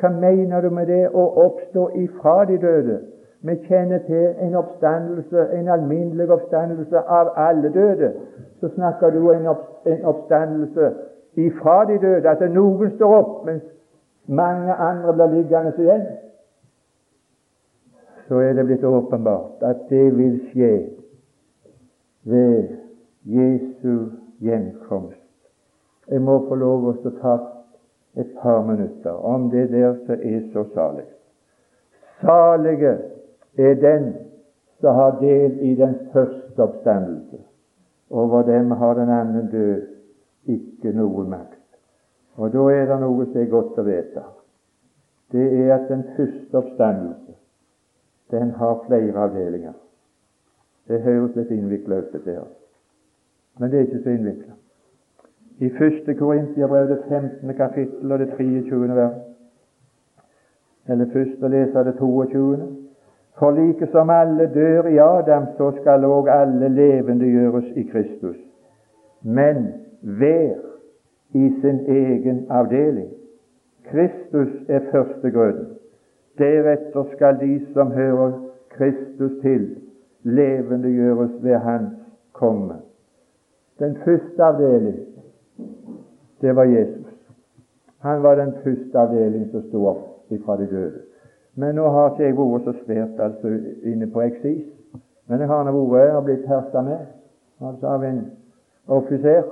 hva 0.00 0.10
mener 0.20 0.62
du 0.62 0.70
med 0.74 0.88
det 0.88 1.04
å 1.12 1.26
oppstå 1.44 1.88
ifra 2.00 2.44
de 2.48 2.58
døde? 2.60 2.98
Vi 3.40 3.54
kjenner 3.68 3.98
til 4.06 4.34
en 4.42 4.54
oppstandelse, 4.58 5.48
en 5.54 5.68
alminnelig 5.68 6.30
oppstandelse 6.30 6.98
av 6.98 7.32
alle 7.36 7.72
døde. 7.74 8.12
Så 8.60 8.68
snakker 8.74 9.10
du 9.10 9.28
opp, 9.30 9.86
en 9.86 10.04
oppstandelse 10.04 10.92
ifra 11.38 11.84
de 11.84 11.98
døde, 12.02 12.28
at 12.28 12.42
noen 12.50 12.90
står 12.96 13.14
opp, 13.18 13.44
mens 13.46 13.62
mange 14.26 14.74
andre 14.74 15.14
blir 15.14 15.36
liggende 15.38 15.74
igjen 15.78 16.08
så 18.28 18.34
er 18.34 18.52
det 18.52 18.64
blitt 18.64 18.84
åpenbart 18.84 19.62
at 19.64 19.76
det 19.88 20.16
vil 20.16 20.40
skje 20.50 20.72
ved 22.28 22.68
Jesu 23.24 24.10
gjenkomst. 24.44 25.24
Jeg 26.08 26.20
må 26.20 26.38
få 26.48 26.56
lov 26.60 26.90
å 26.90 27.12
ta 27.20 27.36
et 28.20 28.28
par 28.42 28.60
minutter 28.68 29.16
om 29.24 29.48
det 29.52 29.70
der 29.72 29.96
som 30.04 30.20
er 30.20 30.42
så 30.52 30.64
salig. 30.74 31.06
Salige 32.20 32.92
er 33.58 33.74
den 33.74 34.12
som 34.80 34.94
har 34.94 35.18
del 35.20 35.58
i 35.60 35.74
den 35.74 35.94
første 36.12 36.62
oppstandelse. 36.62 37.38
Over 38.10 38.42
dem 38.42 38.70
har 38.70 38.94
den 38.94 39.10
annen 39.10 39.50
død 39.50 39.86
ikke 40.44 40.92
noen 40.96 41.30
makt. 41.30 41.64
Og 42.36 42.52
da 42.52 42.68
er 42.72 42.86
det 42.86 43.00
noe 43.00 43.26
som 43.26 43.40
er 43.40 43.50
godt 43.50 43.78
å 43.78 43.84
vite. 43.84 44.22
Det 45.32 45.48
er 45.64 45.74
at 45.74 45.88
den 45.90 46.04
første 46.16 46.58
oppstandelse 46.58 47.34
den 48.30 48.50
har 48.60 48.84
flere 48.86 49.18
avdelinger. 49.24 49.74
Det 50.88 51.02
høres 51.02 51.36
litt 51.36 51.50
innvikla 51.52 51.98
ut, 52.00 52.12
dette 52.12 52.32
her. 52.32 52.48
Men 53.58 53.70
det 53.70 53.78
er 53.78 53.86
ikke 53.88 54.02
så 54.04 54.14
innvikla. 54.14 54.56
I 55.58 55.70
første 55.74 56.14
Korintiabrev, 56.14 56.88
det 56.88 56.98
15. 57.08 57.54
kapittel 57.56 58.12
og 58.12 58.18
det 58.18 58.28
23. 58.36 58.94
vers, 58.96 59.16
eller 60.88 61.10
først 61.12 61.42
å 61.42 61.50
lese 61.52 61.84
det 61.84 61.96
22. 61.98 62.87
For 63.38 63.50
like 63.54 63.86
som 63.92 64.10
alle 64.10 64.50
dør 64.54 64.86
i 64.86 64.98
Adam, 64.98 65.46
så 65.56 65.70
skal 65.80 66.04
òg 66.04 66.28
alle 66.28 66.68
levende 66.68 67.26
gjøres 67.26 67.68
i 67.76 67.82
Kristus. 67.82 68.36
Men 69.22 69.68
hver 70.02 70.68
i 71.34 71.50
sin 71.60 71.80
egen 71.86 72.46
avdeling. 72.50 73.10
Kristus 73.90 74.48
er 74.68 74.80
førstegrøden. 74.90 75.66
Deretter 76.38 77.04
skal 77.14 77.40
de 77.40 77.66
som 77.72 77.92
hører 77.92 78.32
Kristus 78.70 79.32
til, 79.42 79.76
levende 80.22 80.90
gjøres 80.92 81.30
ved 81.42 81.54
Hans 81.54 81.94
komme. 82.32 82.74
Den 83.78 83.96
første 84.04 84.44
avdeling, 84.44 84.98
det 86.40 86.56
var 86.56 86.64
Jesus. 86.64 87.06
Han 87.98 88.22
var 88.22 88.34
den 88.34 88.52
første 88.64 88.98
avdeling 88.98 89.50
som 89.50 89.62
sto 89.62 89.86
opp 89.86 90.32
ifra 90.32 90.56
de 90.56 90.66
døde. 90.70 91.07
Men 91.58 91.74
nå 91.74 91.88
har 91.90 92.12
ikke 92.12 92.28
jeg 92.28 92.36
vært 92.38 92.66
så 92.66 92.72
svært 92.84 93.20
altså, 93.20 93.50
inne 93.82 94.06
på 94.14 94.22
eksis. 94.22 94.66
Men 95.26 95.40
jeg 95.42 95.50
har 95.50 95.64
nå 95.66 95.72
vært 95.90 96.14
og 96.14 96.26
blitt 96.28 96.46
herska 96.46 96.82
med 96.86 97.06
altså 97.58 97.86
av 97.90 98.04
en 98.06 98.20
offiser 98.86 99.48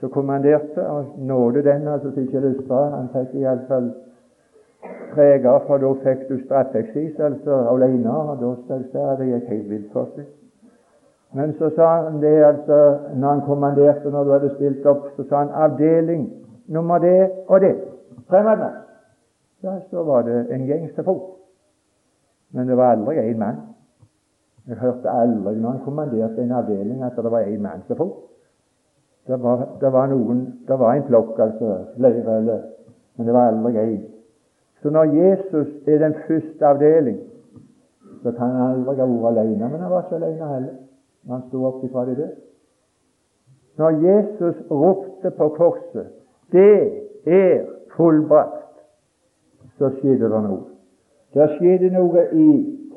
som 0.00 0.10
kommanderte, 0.10 0.80
og 0.80 1.18
Nåde 1.18 1.62
den 1.62 1.88
altså 1.88 2.10
som 2.14 2.22
ikke 2.22 2.40
lystra. 2.40 2.78
Han 2.96 3.10
fikk 3.12 3.34
iallfall 3.42 3.90
preger, 5.12 5.58
for 5.66 5.82
da 5.82 5.90
fikk 6.04 6.22
du 6.28 6.38
straffeksis 6.44 7.18
altså 7.20 7.58
alene, 7.74 8.10
og 8.10 8.40
da 8.40 8.78
sa 8.92 9.16
det 9.18 9.28
gikk 9.28 9.50
helt 9.52 9.70
vilt 9.70 9.90
for 9.92 10.08
seg. 10.14 10.30
Men 11.36 11.52
så 11.58 11.68
sa 11.76 11.90
han 12.06 12.22
det 12.22 12.32
altså 12.44 12.78
når 13.14 13.28
han 13.28 13.42
kommanderte, 13.46 14.10
når 14.10 14.24
du 14.24 14.32
hadde 14.32 14.54
stilt 14.54 14.86
opp, 14.86 15.10
så 15.16 15.28
sa 15.28 15.44
han 15.44 15.52
avdeling 15.66 16.24
nummer 16.68 16.98
det 16.98 17.30
og 17.48 17.60
det. 17.60 17.74
Fremmedmann. 18.32 18.80
Ja, 19.62 19.76
så 19.90 20.02
var 20.02 20.22
det 20.22 20.46
en 20.50 20.64
gjengse 20.66 21.04
fot. 21.04 21.39
Men 22.52 22.68
det 22.68 22.76
var 22.76 22.96
aldri 22.96 23.18
én 23.18 23.38
mann. 23.38 23.56
Jeg 24.68 24.76
hørte 24.76 25.10
aldri 25.10 25.54
når 25.56 25.70
han 25.70 25.84
kommanderte 25.84 26.42
en 26.42 26.52
avdeling, 26.52 27.02
at 27.02 27.16
det 27.16 27.30
var 27.30 27.46
én 27.46 27.62
mann 27.62 27.82
som 27.86 27.96
for. 27.96 28.16
Det 29.26 29.42
var, 29.42 29.68
det 29.80 29.92
var 29.92 30.06
noen, 30.06 30.44
det 30.68 30.78
var 30.78 30.94
en 30.94 31.06
flokk, 31.06 31.38
altså, 31.38 31.84
flere 31.96 32.36
eller 32.36 32.60
Men 33.16 33.26
det 33.26 33.34
var 33.34 33.48
aldri 33.48 33.78
én. 33.78 34.04
Så 34.82 34.90
når 34.90 35.04
Jesus 35.04 35.68
er 35.86 35.98
den 35.98 36.14
første 36.28 36.66
avdeling, 36.66 37.18
så 38.22 38.32
kan 38.32 38.50
han 38.50 38.70
aldri 38.70 38.96
ha 38.96 39.06
vært 39.06 39.38
alene. 39.38 39.68
Men 39.68 39.80
han 39.80 39.90
var 39.90 40.02
ikke 40.02 40.16
alene 40.16 40.54
heller 40.54 40.78
han 41.28 41.42
sto 41.48 41.64
opp 41.68 41.84
ifra 41.84 42.04
de 42.08 42.14
døde. 42.16 42.36
Når 43.76 43.90
Jesus 44.04 44.56
ropte 44.70 45.30
på 45.30 45.48
korset 45.48 46.06
'Det 46.52 47.02
er 47.26 47.66
fullbrakt', 47.96 48.80
så 49.78 49.90
skjedde 49.90 50.30
det 50.30 50.42
noe. 50.42 50.64
Det 51.34 51.48
skjedde 51.56 51.90
noe 51.94 52.24
i 52.32 52.46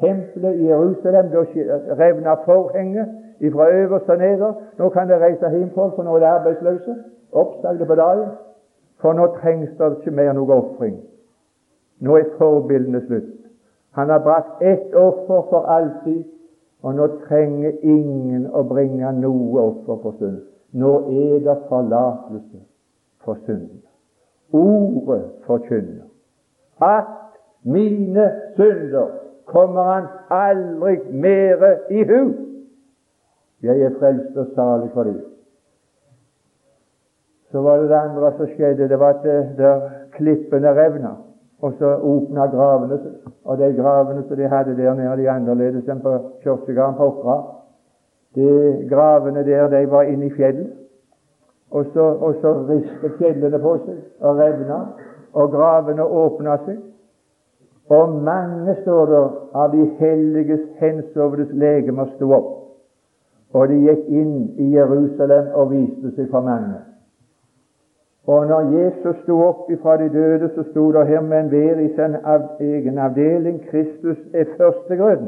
tempelet 0.02 0.60
i 0.60 0.70
Jerusalem. 0.70 1.30
Da 1.30 1.44
revna 2.00 2.34
forhenget 2.46 3.08
fra 3.52 3.70
øverst 3.70 4.10
og 4.10 4.18
neder. 4.18 4.54
Nå 4.80 4.90
kan 4.90 5.10
det 5.10 5.22
reise 5.22 5.50
hjem 5.50 5.70
folk, 5.76 5.96
for 5.96 6.04
nå 6.04 6.16
er 6.16 6.20
de 6.20 6.26
arbeidsløse. 6.26 6.96
Oppsagte 7.32 7.86
på 7.86 7.96
dagen. 7.96 8.30
For 9.02 9.14
nå 9.14 9.28
trengs 9.42 9.70
det 9.78 9.92
ikke 9.98 10.12
mer 10.12 10.34
noe 10.34 10.54
ofring. 10.54 10.98
Nå 12.00 12.18
er 12.18 12.30
forbildene 12.38 13.02
slutt. 13.06 13.32
Han 13.92 14.10
har 14.10 14.20
brakt 14.20 14.62
ett 14.62 14.96
offer 14.96 15.42
for 15.50 15.66
alltid, 15.70 16.24
og 16.82 16.96
nå 16.96 17.08
trenger 17.28 17.72
ingen 17.84 18.48
å 18.52 18.64
bringe 18.64 19.12
noe 19.20 19.62
offer 19.62 20.00
for 20.02 20.16
synd. 20.20 20.40
Nå 20.74 20.94
er 21.12 21.44
det 21.46 21.58
forlatelse 21.70 22.64
for 23.24 23.38
synd. 23.46 23.70
Ordet 24.54 25.22
forkynner 25.46 26.10
at 26.82 27.23
mine 27.64 28.32
synder 28.56 29.08
kommer 29.46 29.84
han 29.84 30.04
aldri 30.30 30.98
mere 31.12 31.78
i 31.92 32.04
hu. 32.04 32.34
Jeg 33.64 33.82
er 33.82 34.00
frelst 34.00 34.38
og 34.38 34.48
salig 34.56 34.90
for 34.94 35.04
dem. 35.04 35.22
Så 37.52 37.62
var 37.62 37.78
det 37.78 37.90
det 37.90 37.96
andre 37.96 38.34
som 38.38 38.48
skjedde. 38.48 38.90
Det 38.90 39.00
var 39.00 39.10
at 39.14 39.58
der 39.58 39.90
klippene 40.12 40.74
revna, 40.74 41.16
og 41.62 41.74
så 41.80 41.96
åpna 41.96 42.46
gravene. 42.48 43.00
Og 43.44 43.58
de 43.58 43.74
gravene 43.74 44.24
som 44.28 44.38
de 44.38 44.48
hadde 44.48 44.78
der 44.78 44.94
nede, 44.94 45.18
de 45.18 45.30
annerledes 45.30 45.90
enn 45.90 46.02
på 46.02 46.18
kirkegården 46.44 46.98
på 46.98 47.08
Åkra. 47.12 47.38
De 48.36 48.88
gravene 48.90 49.46
der, 49.46 49.68
de 49.70 49.92
var 49.92 50.02
inne 50.02 50.26
i 50.26 50.34
fjellet. 50.34 50.72
Og 51.72 51.86
så, 51.94 52.34
så 52.42 52.54
ristet 52.70 53.18
fjellene 53.18 53.60
på 53.60 53.78
seg 53.86 54.02
og 54.22 54.38
revna, 54.38 54.80
og 55.34 55.52
gravene 55.52 56.06
åpna 56.06 56.58
seg. 56.66 56.82
Og 57.90 58.10
mange, 58.24 58.76
står 58.82 59.06
det, 59.06 59.24
av 59.54 59.72
de 59.72 59.86
helliges 60.00 60.62
hensovnes 60.80 61.52
legemer 61.52 62.08
sto 62.16 62.32
opp, 62.32 62.52
og 63.54 63.68
de 63.70 63.82
gikk 63.84 64.08
inn 64.08 64.36
i 64.58 64.72
Jerusalem 64.74 65.52
og 65.54 65.72
viste 65.74 66.14
seg 66.16 66.30
for 66.32 66.46
mange. 66.48 66.80
Og 68.28 68.48
når 68.48 68.72
Jesus 68.72 69.16
sto 69.24 69.36
opp 69.44 69.72
ifra 69.72 69.98
de 70.00 70.08
døde, 70.10 70.50
så 70.56 70.64
sto 70.70 70.92
det 70.96 71.08
her 71.08 71.22
med 71.22 71.40
en 71.40 71.50
hver 71.52 71.80
i 71.84 71.90
sin 71.96 72.16
egen 72.60 72.98
avdeling. 72.98 73.60
Kristus 73.68 74.18
er 74.34 74.46
førstegrøden. 74.58 75.28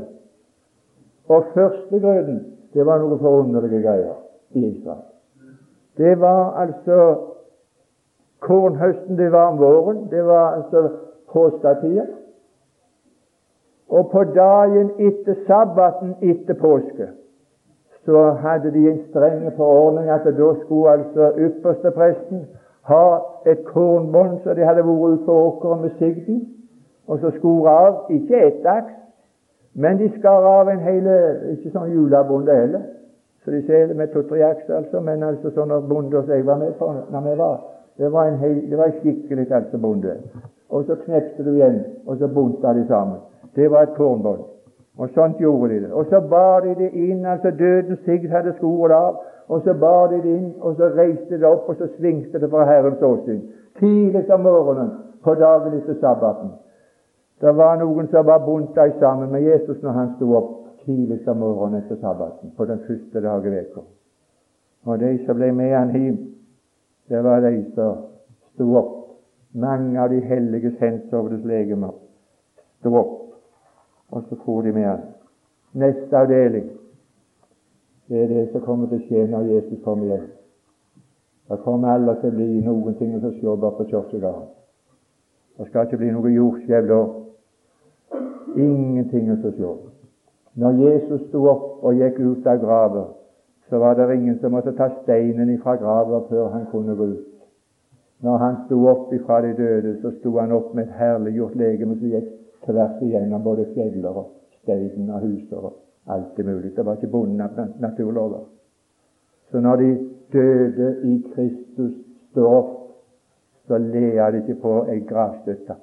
Og 1.28 1.44
førstegrøden, 1.54 2.40
det 2.74 2.86
var 2.86 3.04
noe 3.04 3.20
forunderlige 3.20 3.82
greier 3.84 4.16
i 4.56 4.64
Israel. 4.70 5.04
Det 5.98 6.20
var 6.20 6.56
altså 6.62 7.18
kornhøsten, 8.40 9.18
det 9.18 9.32
var 9.32 9.52
om 9.52 9.60
våren, 9.60 10.08
det 10.12 10.26
var 10.26 10.56
altså 10.56 10.90
påsketida. 11.34 12.06
Og 13.90 14.10
på 14.12 14.24
dagen 14.24 14.92
etter 15.00 15.36
sabbaten 15.48 16.16
etter 16.22 16.54
påske 16.54 17.12
så 18.06 18.32
hadde 18.42 18.72
de 18.72 18.90
en 18.90 19.00
streng 19.10 19.46
forordning 19.58 20.10
at 20.10 20.26
da 20.26 20.50
skulle 20.62 20.92
altså 20.92 21.32
ypperstepresten 21.38 22.44
ha 22.86 23.06
et 23.46 23.64
kornbånd 23.66 24.44
så 24.44 24.54
de 24.54 24.66
hadde 24.66 24.84
vært 24.86 25.14
ute 25.14 25.26
på 25.26 25.38
åkeren 25.48 25.82
med 25.82 25.96
sigden, 26.00 26.44
og 27.08 27.20
så 27.20 27.32
skore 27.38 27.70
av 27.70 28.12
ikke 28.14 28.42
ett 28.48 28.66
aks, 28.66 28.94
men 29.74 29.98
de 29.98 30.12
skar 30.20 30.46
av 30.48 30.70
en 30.70 30.80
hele 30.80 31.16
Ikke 31.52 31.72
sånn 31.74 31.92
julebonde 31.92 32.54
heller, 32.54 32.84
så 33.44 33.52
de 33.52 33.62
ser 33.66 33.88
det 33.88 33.98
med 33.98 34.14
to-tre 34.14 34.42
aks, 34.46 34.70
altså, 34.70 35.02
men 35.02 35.24
altså 35.24 35.52
sånne 35.54 35.82
bonder 35.90 36.22
som 36.22 36.34
jeg 36.34 36.46
var 36.46 36.62
med 36.62 36.78
på 36.80 36.94
når 37.12 37.30
vi 37.30 37.38
var 37.38 37.58
Det 37.98 38.12
var 38.12 38.28
en, 38.28 38.38
hel, 38.38 38.56
det 38.70 38.78
var 38.78 38.92
skikkelig 38.92 39.52
altså 39.52 39.78
bonde. 39.78 40.18
Og 40.70 40.84
så 40.84 40.96
knepte 41.06 41.44
du 41.44 41.54
igjen, 41.54 41.78
og 42.06 42.18
så 42.18 42.28
bunta 42.28 42.74
de 42.76 42.84
sammen. 42.88 43.22
Det 43.56 43.72
var 43.72 43.82
et 43.82 43.96
kornbånd. 43.98 44.44
Og 44.98 45.10
sånt 45.10 45.40
gjorde 45.40 45.74
de 45.74 45.80
det. 45.84 45.92
Og 45.92 46.06
så 46.10 46.22
bar 46.30 46.60
de 46.60 46.76
det 46.76 46.92
inn, 46.94 47.26
altså 47.26 47.52
dødens 47.52 48.00
sigd 48.06 48.30
hadde 48.32 48.54
skoret 48.58 48.96
av, 48.96 49.18
og 49.48 49.62
så 49.64 49.74
bar 49.74 50.08
de 50.08 50.22
det 50.24 50.36
inn, 50.38 50.54
og 50.60 50.76
så 50.76 50.90
reiste 50.96 51.40
det 51.40 51.48
opp, 51.48 51.70
og 51.70 51.76
så 51.76 51.88
svingte 51.98 52.40
det 52.40 52.50
fra 52.50 52.64
Herrens 52.66 53.02
åsyn. 53.04 53.42
Tidlig 53.80 54.32
om 54.34 54.46
morgenen 54.48 54.92
på 55.24 55.36
dagen 55.36 55.76
etter 55.78 56.00
sabbaten. 56.00 56.54
Det 57.42 57.52
var 57.58 57.76
noen 57.82 58.08
som 58.08 58.26
var 58.26 58.46
bunta 58.46 58.88
sammen 59.00 59.32
med 59.32 59.44
Jesus 59.44 59.82
når 59.84 59.92
han 59.92 60.14
sto 60.16 60.30
opp 60.38 60.54
tidlig 60.86 61.28
om 61.28 61.38
morgenen 61.44 61.84
etter 61.84 62.00
sabbaten, 62.00 62.54
på 62.58 62.66
den 62.66 62.80
første 62.88 63.22
dag 63.22 63.46
i 63.46 63.60
uka. 63.60 63.84
Og 64.86 65.00
de 65.00 65.12
som 65.26 65.36
ble 65.36 65.52
med 65.52 65.76
han 65.76 65.92
hjem, 65.92 66.18
det 67.10 67.24
var 67.24 67.44
de 67.44 67.66
som 67.76 68.06
sto 68.54 68.70
opp. 68.80 68.94
Mange 69.56 70.00
av 70.02 70.10
de 70.10 70.20
helliges 70.20 70.80
hensovnes 70.80 71.44
legemer 71.48 71.94
sto 72.80 72.96
opp 72.96 73.25
og 74.16 74.24
så 74.30 74.36
for 74.46 74.62
de 74.62 74.72
med 74.72 74.84
han. 74.84 75.00
Neste 75.74 76.18
avdeling 76.18 76.70
det 78.08 78.24
er 78.24 78.28
det 78.28 78.50
som 78.52 78.62
kommer 78.62 78.88
til 78.88 79.00
å 79.02 79.06
skje 79.08 79.24
når 79.28 79.48
Jesus 79.50 79.80
kommer 79.84 80.12
hjem. 80.12 80.28
Da 81.50 81.58
kommer 81.62 81.90
alle 81.90 82.14
til 82.22 82.30
å 82.30 82.36
bli 82.36 82.62
noen 82.66 82.98
ting 83.00 83.16
å 83.18 83.32
se 83.34 83.42
bare 83.46 83.78
på 83.80 83.88
kirkegården. 83.90 84.46
Det 85.58 85.68
skal 85.70 85.88
ikke 85.88 86.00
bli 86.04 86.12
noe 86.14 86.34
jordskjelv 86.36 86.92
da. 86.92 87.02
Ingenting 88.62 89.32
å 89.34 89.40
se. 89.42 89.74
Når 90.62 90.80
Jesus 90.84 91.26
sto 91.28 91.44
opp 91.50 91.84
og 91.84 91.98
gikk 91.98 92.22
ut 92.22 92.48
av 92.48 92.62
graven, 92.62 93.10
så 93.70 93.82
var 93.82 93.98
det 93.98 94.16
ingen 94.16 94.38
som 94.40 94.54
måtte 94.54 94.76
ta 94.78 94.92
steinen 95.02 95.50
ifra 95.56 95.76
graven 95.82 96.30
før 96.30 96.54
han 96.54 96.70
kunne 96.72 96.96
gå 96.96 97.10
ut. 97.16 97.28
Når 98.22 98.38
han 98.38 98.62
sto 98.66 98.86
opp 98.88 99.14
ifra 99.14 99.42
de 99.42 99.54
døde, 99.58 99.98
så 100.02 100.14
sto 100.20 100.38
han 100.38 100.54
opp 100.54 100.74
med 100.76 100.86
et 100.86 100.98
herliggjort 101.00 101.58
legeme 101.58 101.98
som 101.98 102.14
gikk 102.14 102.30
tvers 102.66 103.02
igjennom 103.02 103.44
både 103.44 103.66
fjeller 103.74 104.10
og 104.10 104.32
steinen 104.62 105.10
og 105.10 105.22
huser 105.22 105.58
og 105.70 105.74
alt 106.08 106.38
det 106.38 106.46
mulig. 106.46 106.76
Det 106.76 106.86
var 106.86 106.98
ikke 106.98 107.12
bonden 107.12 107.42
av 107.42 107.60
naturlover. 107.80 108.46
Så 109.52 109.60
når 109.60 109.76
de 109.76 109.90
døde 110.34 110.90
i 111.04 111.20
Kristus 111.34 111.94
står 112.32 112.58
opp, 112.58 112.74
så 113.68 113.78
ler 113.78 114.32
de 114.32 114.42
ikke 114.44 114.62
på 114.62 114.74
ei 114.92 115.00
gravstøtte. 115.08 115.78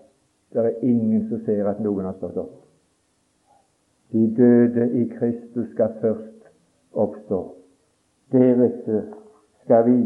Det 0.52 0.60
er 0.60 0.82
ingen 0.82 1.28
som 1.28 1.40
ser 1.46 1.66
at 1.66 1.80
noen 1.80 2.06
har 2.06 2.18
stått 2.18 2.36
opp. 2.36 2.58
De 4.12 4.26
døde 4.36 4.90
i 5.00 5.06
Kristus 5.08 5.70
skal 5.72 5.94
først 6.00 6.50
oppstå. 6.92 7.40
Deretter 8.32 9.02
skal 9.64 9.86
vi 9.86 9.98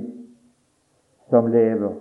som 1.31 1.47
lever 1.51 1.95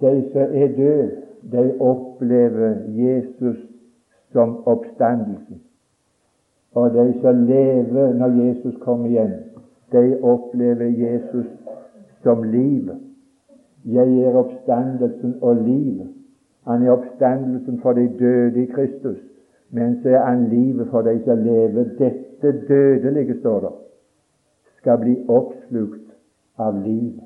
De 0.00 0.30
som 0.32 0.56
er 0.62 0.72
døde, 0.76 1.22
de 1.52 1.74
opplever 1.80 2.74
Jesus 2.88 3.56
som 4.32 4.56
oppstandelsen. 4.66 5.60
Og 6.74 6.90
de 6.94 7.14
som 7.22 7.44
lever 7.46 8.14
når 8.14 8.26
Jesus 8.44 8.74
kommer 8.80 9.06
igjen, 9.06 9.34
de 9.92 10.18
opplever 10.22 10.86
Jesus 10.86 11.46
som 12.22 12.42
livet. 12.42 12.98
Jeg 13.84 14.18
er 14.18 14.36
oppstandelsen 14.36 15.34
og 15.40 15.56
livet. 15.56 16.08
Han 16.66 16.82
er 16.82 16.90
oppstandelsen 16.90 17.80
for 17.80 17.92
de 17.92 18.08
døde 18.18 18.62
i 18.62 18.66
Kristus, 18.66 19.18
men 19.70 20.00
så 20.02 20.08
er 20.08 20.24
han 20.24 20.48
livet 20.48 20.88
for 20.90 21.02
de 21.02 21.20
som 21.24 21.38
lever. 21.38 21.84
Dette 21.98 22.66
dødelige, 22.68 23.38
står 23.40 23.60
det, 23.60 23.72
skal 24.78 24.98
bli 24.98 25.16
oppslukt 25.28 26.10
av 26.58 26.80
liv. 26.86 27.20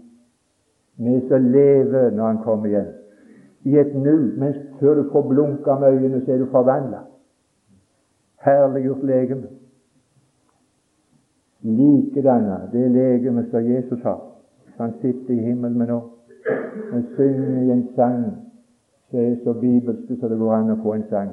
Vi 0.97 1.21
som 1.29 1.51
lever 1.53 2.11
når 2.11 2.27
han 2.27 2.43
kommer 2.45 2.67
igjen. 2.67 2.93
I 3.65 3.79
et 3.79 3.95
nu, 3.95 4.17
mens 4.39 4.57
før 4.81 4.95
du 4.95 5.11
får 5.13 5.29
blunka 5.29 5.79
med 5.79 5.89
øynene, 5.89 6.25
så 6.25 6.33
er 6.33 6.39
du 6.39 6.47
forvandla. 6.51 6.99
Herliggjort 8.45 9.05
legeme. 9.05 9.49
Likedanna 11.63 12.61
det 12.73 12.91
legeme 12.91 13.47
som 13.51 13.67
Jesus 13.67 14.03
har. 14.03 14.21
Han 14.77 14.93
sitter 15.01 15.35
i 15.35 15.43
himmelen 15.43 15.79
med 15.79 15.87
nå. 15.87 16.01
Han 16.93 17.07
synger 17.17 17.63
i 17.63 17.71
en 17.71 17.89
sang 17.97 18.25
som 19.11 19.21
er 19.21 19.37
så 19.45 19.53
bibelske 19.53 20.17
så 20.21 20.29
det 20.29 20.39
går 20.39 20.55
an 20.55 20.71
å 20.71 20.83
få 20.83 20.95
en 20.95 21.07
sang. 21.11 21.31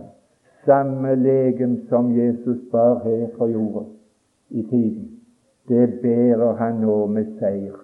Samme 0.66 1.16
legem 1.16 1.78
som 1.90 2.10
Jesus 2.16 2.64
bar 2.72 3.04
her 3.04 3.28
på 3.38 3.48
jorda 3.52 3.86
i 4.50 4.64
tiden, 4.64 5.12
det 5.70 6.00
bærer 6.02 6.56
han 6.58 6.82
nå 6.82 7.06
med 7.06 7.36
seier 7.40 7.78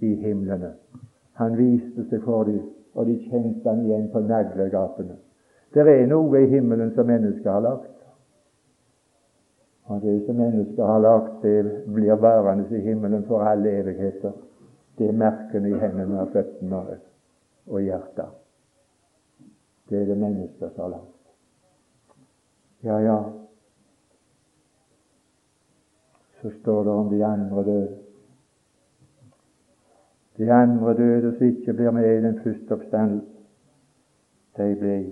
i 0.00 0.14
himlene. 0.14 0.72
Han 1.32 1.56
viste 1.58 2.04
seg 2.10 2.22
for 2.24 2.44
dem, 2.44 2.62
og 2.94 3.06
de 3.06 3.16
kjente 3.28 3.68
han 3.68 3.84
igjen 3.84 4.08
på 4.12 4.22
naglegapene. 4.26 5.16
Det 5.74 5.86
er 5.86 6.06
noe 6.10 6.42
i 6.42 6.50
himmelen 6.50 6.90
som 6.96 7.06
mennesker 7.06 7.50
har 7.50 7.62
lagt. 7.62 7.96
Og 9.90 10.02
det 10.02 10.16
som 10.26 10.38
mennesker 10.38 10.86
har 10.86 11.00
lagt, 11.02 11.42
det 11.42 11.84
blir 11.94 12.14
værende 12.14 12.66
i 12.78 12.82
himmelen 12.82 13.24
for 13.26 13.42
alle 13.46 13.70
evigheter. 13.80 14.32
Det 14.98 15.08
er 15.08 15.16
merkene 15.16 15.70
i 15.70 15.78
hendene 15.78 16.20
og 16.20 16.34
føttene 16.34 16.82
og 17.66 17.80
hjertet. 17.80 18.36
Det 19.90 20.02
er 20.02 20.06
det 20.06 20.18
mennesker 20.18 20.70
som 20.74 20.84
har 20.84 20.92
lagt. 20.98 21.16
Ja, 22.82 22.98
ja. 22.98 23.18
Så 26.42 26.50
står 26.60 26.84
det 26.84 26.92
om 26.92 27.10
de 27.10 27.24
andre 27.24 27.64
døde. 27.64 28.09
De 30.40 30.52
andre 30.52 30.96
døde 30.96 31.34
som 31.36 31.46
ikke 31.46 31.72
blir 31.72 31.90
med 31.90 32.06
i 32.18 32.22
den 32.24 32.38
første 32.40 32.72
oppstandelsen, 32.72 33.28
de 34.56 34.76
blir 34.80 35.02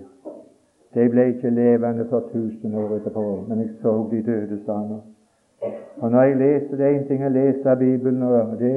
De 0.93 1.09
ble 1.09 1.25
ikke 1.29 1.49
levende 1.49 2.05
for 2.09 2.29
tusen 2.31 2.75
år 2.75 2.95
etterpå, 2.95 3.45
men 3.47 3.59
jeg 3.59 3.69
så 3.81 3.91
de 4.11 4.23
døde, 4.25 4.57
sammen. 4.65 5.01
Og 5.97 6.11
når 6.11 6.23
jeg 6.23 6.37
leser, 6.37 6.75
Det 6.75 6.85
er 6.85 6.99
én 6.99 7.07
ting 7.07 7.25
å 7.25 7.29
lese 7.29 7.75
Bibelen, 7.79 8.23
og 8.23 8.59
det 8.59 8.71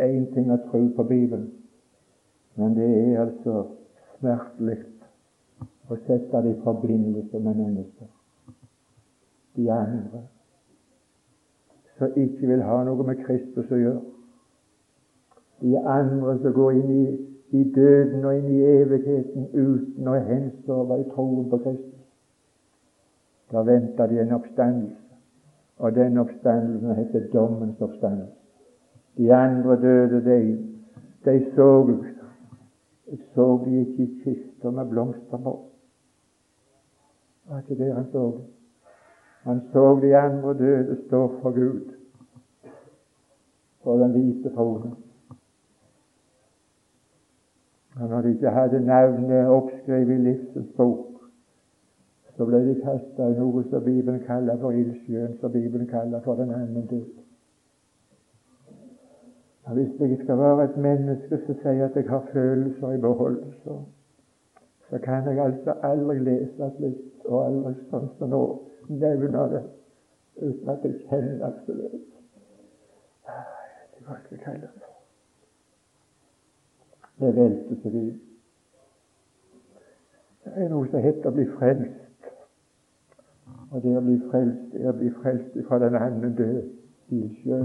er 0.00 0.06
én 0.06 0.34
ting 0.34 0.52
å 0.52 0.58
tro 0.70 0.88
på 0.96 1.02
Bibelen, 1.02 1.50
men 2.56 2.74
det 2.74 2.90
er 3.08 3.20
altså 3.20 3.64
smertelig 4.18 4.78
å 5.90 5.96
sette 5.96 6.42
det 6.42 6.52
i 6.54 6.60
forbindelse 6.62 7.38
med 7.38 7.54
mennesker. 7.54 8.06
De 9.56 9.72
andre 9.72 10.22
som 11.98 12.14
ikke 12.16 12.46
vil 12.46 12.62
ha 12.62 12.84
noe 12.84 13.06
med 13.06 13.24
Kristus 13.24 13.72
å 13.72 13.82
gjøre 13.82 14.17
de 15.60 15.78
andre 15.78 16.38
som 16.42 16.52
går 16.52 16.70
inn 16.78 16.90
i, 16.90 17.04
i, 17.50 17.62
døden 17.74 18.24
og 18.24 18.36
inn 18.36 18.50
i 18.52 18.64
evigheten 18.78 19.48
uten 19.54 20.08
å 20.08 20.16
hensove 20.28 21.00
i 21.00 21.06
troen 21.14 21.48
på 21.50 21.60
Kristus. 21.64 21.94
Da 23.52 23.64
venter 23.64 24.10
de 24.10 24.20
en 24.22 24.34
oppstandelse, 24.36 25.16
og 25.78 25.94
den 25.96 26.18
oppstandelsen 26.20 26.98
heter 26.98 27.30
dommens 27.32 27.80
oppstandelse. 27.80 28.34
De 29.18 29.32
andre 29.34 29.76
døde, 29.82 30.20
de, 30.26 30.38
de 31.24 31.38
så 31.56 31.70
så 33.34 33.64
de 33.64 33.80
ikke 33.80 34.02
i 34.02 34.20
kister 34.24 34.70
med 34.70 34.86
blomster 34.90 35.38
på. 35.42 35.54
Var 37.48 37.58
ikke 37.58 37.84
det 37.84 37.94
han 37.94 38.06
så. 38.12 38.32
Han 39.42 39.60
så 39.72 40.00
de 40.02 40.16
andre 40.16 40.54
døde 40.58 40.98
stå 41.06 41.40
for 41.42 41.50
Gud 41.50 41.94
for 43.82 43.96
den 43.96 44.10
hvite 44.10 44.54
tronen. 44.54 44.94
Og 48.00 48.08
når 48.08 48.20
de 48.20 48.30
ikke 48.30 48.50
hadde 48.50 48.80
navnet 48.86 49.46
oppskrevet 49.46 50.14
i 50.14 50.22
livsens 50.22 50.68
bok, 50.76 51.06
så 52.36 52.46
ble 52.46 52.60
de 52.68 52.74
kasta 52.80 53.26
i 53.26 53.34
noe 53.34 53.64
som 53.70 53.82
Bibelen 53.82 54.20
kaller 54.26 54.58
for 54.60 54.70
ildsjøen, 54.70 55.32
som 55.40 55.52
Bibelen 55.52 55.88
kaller 55.90 56.20
for 56.22 56.38
den 56.38 56.52
annen 56.54 56.86
død. 56.86 57.08
Og 59.64 59.74
Hvis 59.74 60.00
jeg 60.00 60.18
skal 60.22 60.38
være 60.38 60.64
et 60.64 60.76
menneske 60.76 61.40
som 61.46 61.58
sier 61.62 61.84
at 61.84 61.96
jeg 61.96 62.06
har 62.08 62.22
følelser 62.32 62.92
i 62.92 63.00
behold, 63.00 63.42
så, 63.64 63.80
så 64.90 64.98
kan 64.98 65.26
jeg 65.26 65.44
altså 65.44 65.74
aldri 65.82 66.18
lese 66.18 66.70
slikt, 66.76 67.26
og 67.26 67.46
aldri 67.46 67.74
sånn 67.90 68.08
som 68.18 68.30
nå 68.32 68.42
nevne 68.88 69.48
det, 69.54 69.64
uten 70.38 70.76
at 70.76 70.86
jeg 70.86 71.00
kjenner 71.08 71.48
absolutt. 71.50 72.12
Det 73.26 74.06
var 74.06 74.22
ikke 74.22 74.44
hva 74.46 74.87
jeg 77.20 77.32
skal 77.80 77.92
det. 77.92 77.92
Det. 77.92 78.20
Det 80.44 80.64
er 80.64 80.68
noe 80.72 80.86
som 80.88 81.02
heter 81.02 81.28
å 81.28 81.34
bli 81.34 81.44
frelst. 81.58 82.28
Og 83.70 83.82
det 83.84 83.96
å 83.98 84.04
bli 84.04 84.16
frelst 84.30 84.76
er 84.78 84.88
å 84.88 84.96
bli 84.96 85.10
frelst 85.18 85.58
fra 85.68 85.78
den 85.82 85.96
andre 85.98 86.30
død 86.38 87.16
ildsjø. 87.18 87.58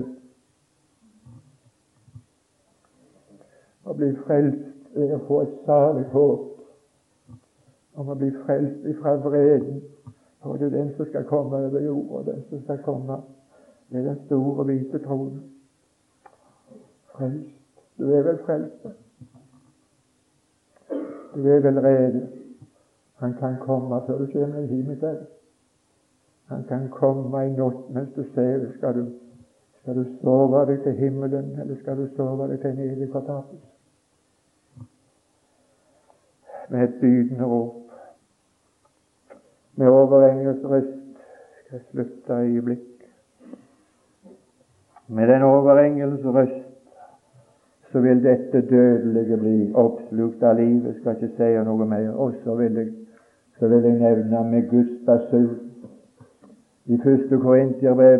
Å 3.83 3.95
bli 3.99 4.09
frelst 4.25 4.97
er 4.99 5.15
å 5.15 5.21
få 5.27 5.39
et 5.45 5.55
salig 5.67 6.05
håp 6.11 6.49
om 8.01 8.09
å 8.09 8.17
bli 8.19 8.31
frelst 8.43 8.89
ifra 8.89 9.15
vreden. 9.23 9.79
For 10.43 10.59
det 10.59 10.71
er 10.71 10.75
den 10.75 10.91
som 10.97 11.07
skal 11.07 11.23
komme 11.29 11.61
over 11.69 11.85
jorda, 11.85 12.33
den 12.33 12.43
som 12.49 12.65
skal 12.65 12.83
komme 12.83 13.21
med 13.93 14.09
den 14.09 14.19
store, 14.25 14.65
hvite 14.67 14.99
tronen. 15.05 15.39
Frelst. 17.13 17.55
Du 17.97 18.09
er 18.09 18.25
vel 18.25 18.41
frelst? 18.43 18.91
Du 21.35 21.47
er 21.47 21.59
vel 21.59 21.79
rede. 21.79 22.27
Han 23.15 23.33
kan 23.33 23.55
komme 23.59 24.01
før 24.07 24.17
du 24.17 24.25
kommer 24.31 24.59
i 24.59 24.95
kveld. 24.99 25.25
Han 26.45 26.63
kan 26.67 26.89
komme 26.89 27.45
i 27.45 27.51
natt 27.55 27.89
mens 27.89 28.13
du 28.15 28.23
sover. 28.35 28.71
Skal 28.77 28.95
du, 28.95 29.05
skal 29.81 29.95
du 29.95 30.03
sove 30.21 30.65
deg 30.69 30.81
til 30.83 30.97
himmelen, 30.97 31.59
eller 31.59 31.79
skal 31.81 31.97
du 31.97 32.07
sove 32.15 32.47
deg 32.51 32.59
til 32.61 32.69
en 32.69 32.81
evig 32.89 33.09
fortapelse? 33.11 33.67
Med 36.69 36.83
et 36.83 36.99
bydende 37.01 37.45
rop, 37.45 37.79
med 39.75 39.87
overengels 39.87 40.63
røst, 40.63 40.99
skal 41.59 41.79
jeg 41.79 41.85
slutte 41.91 42.33
øyeblikk. 42.33 43.07
Med 45.07 45.27
den 45.27 45.41
overengels 45.41 46.25
røst 46.25 46.62
så 47.93 47.99
vil 48.01 48.23
dette 48.23 48.61
dødelige 48.69 49.37
bli 49.37 49.71
oppslukt 49.73 50.43
av 50.43 50.55
livet. 50.57 50.95
Skal 50.99 51.15
ikke 51.15 51.35
si 51.37 51.49
noe 51.65 51.85
mer. 51.85 52.07
Og 52.17 52.33
så 52.43 52.55
vil 52.57 52.79
jeg, 52.81 52.87
så 53.59 53.69
vil 53.69 53.85
jeg 53.85 53.99
nevne 53.99 54.41
med 54.49 54.69
Guds 54.71 54.95
basur. 55.05 55.51
I 56.85 56.97
1. 56.97 57.29
Korintiabrev 57.41 58.19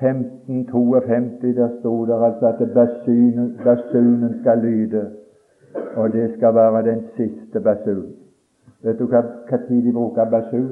1552 0.00 1.54
der 1.56 1.68
sto 1.78 1.94
det 2.06 2.18
altså 2.24 2.46
at 2.46 2.70
basunen, 2.74 3.54
basunen 3.64 4.40
skal 4.40 4.58
lyde, 4.58 5.10
og 5.96 6.12
det 6.12 6.34
skal 6.36 6.54
være 6.54 6.82
den 6.90 7.00
siste 7.16 7.60
basunen. 7.60 8.12
Vet 8.82 8.98
du 8.98 9.06
hva, 9.06 9.22
hva 9.48 9.56
tid 9.68 9.82
de 9.82 9.92
bruker 9.92 10.30
basun? 10.30 10.68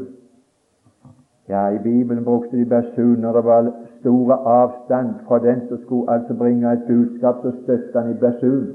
Ja, 1.49 1.71
I 1.71 1.79
Bibelen 1.79 2.25
brukte 2.25 2.57
de 2.57 2.65
basun 2.65 3.19
når 3.21 3.33
det 3.33 3.45
var 3.45 3.73
store 4.01 4.35
avstand 4.35 5.09
fra 5.27 5.39
den 5.39 5.61
som 5.69 5.79
skulle 5.79 6.11
altså 6.11 6.35
bringe 6.35 6.73
et 6.73 6.83
budskap, 6.89 7.35
så 7.43 7.53
støtte 7.63 8.11
i 8.11 8.15
basun. 8.21 8.67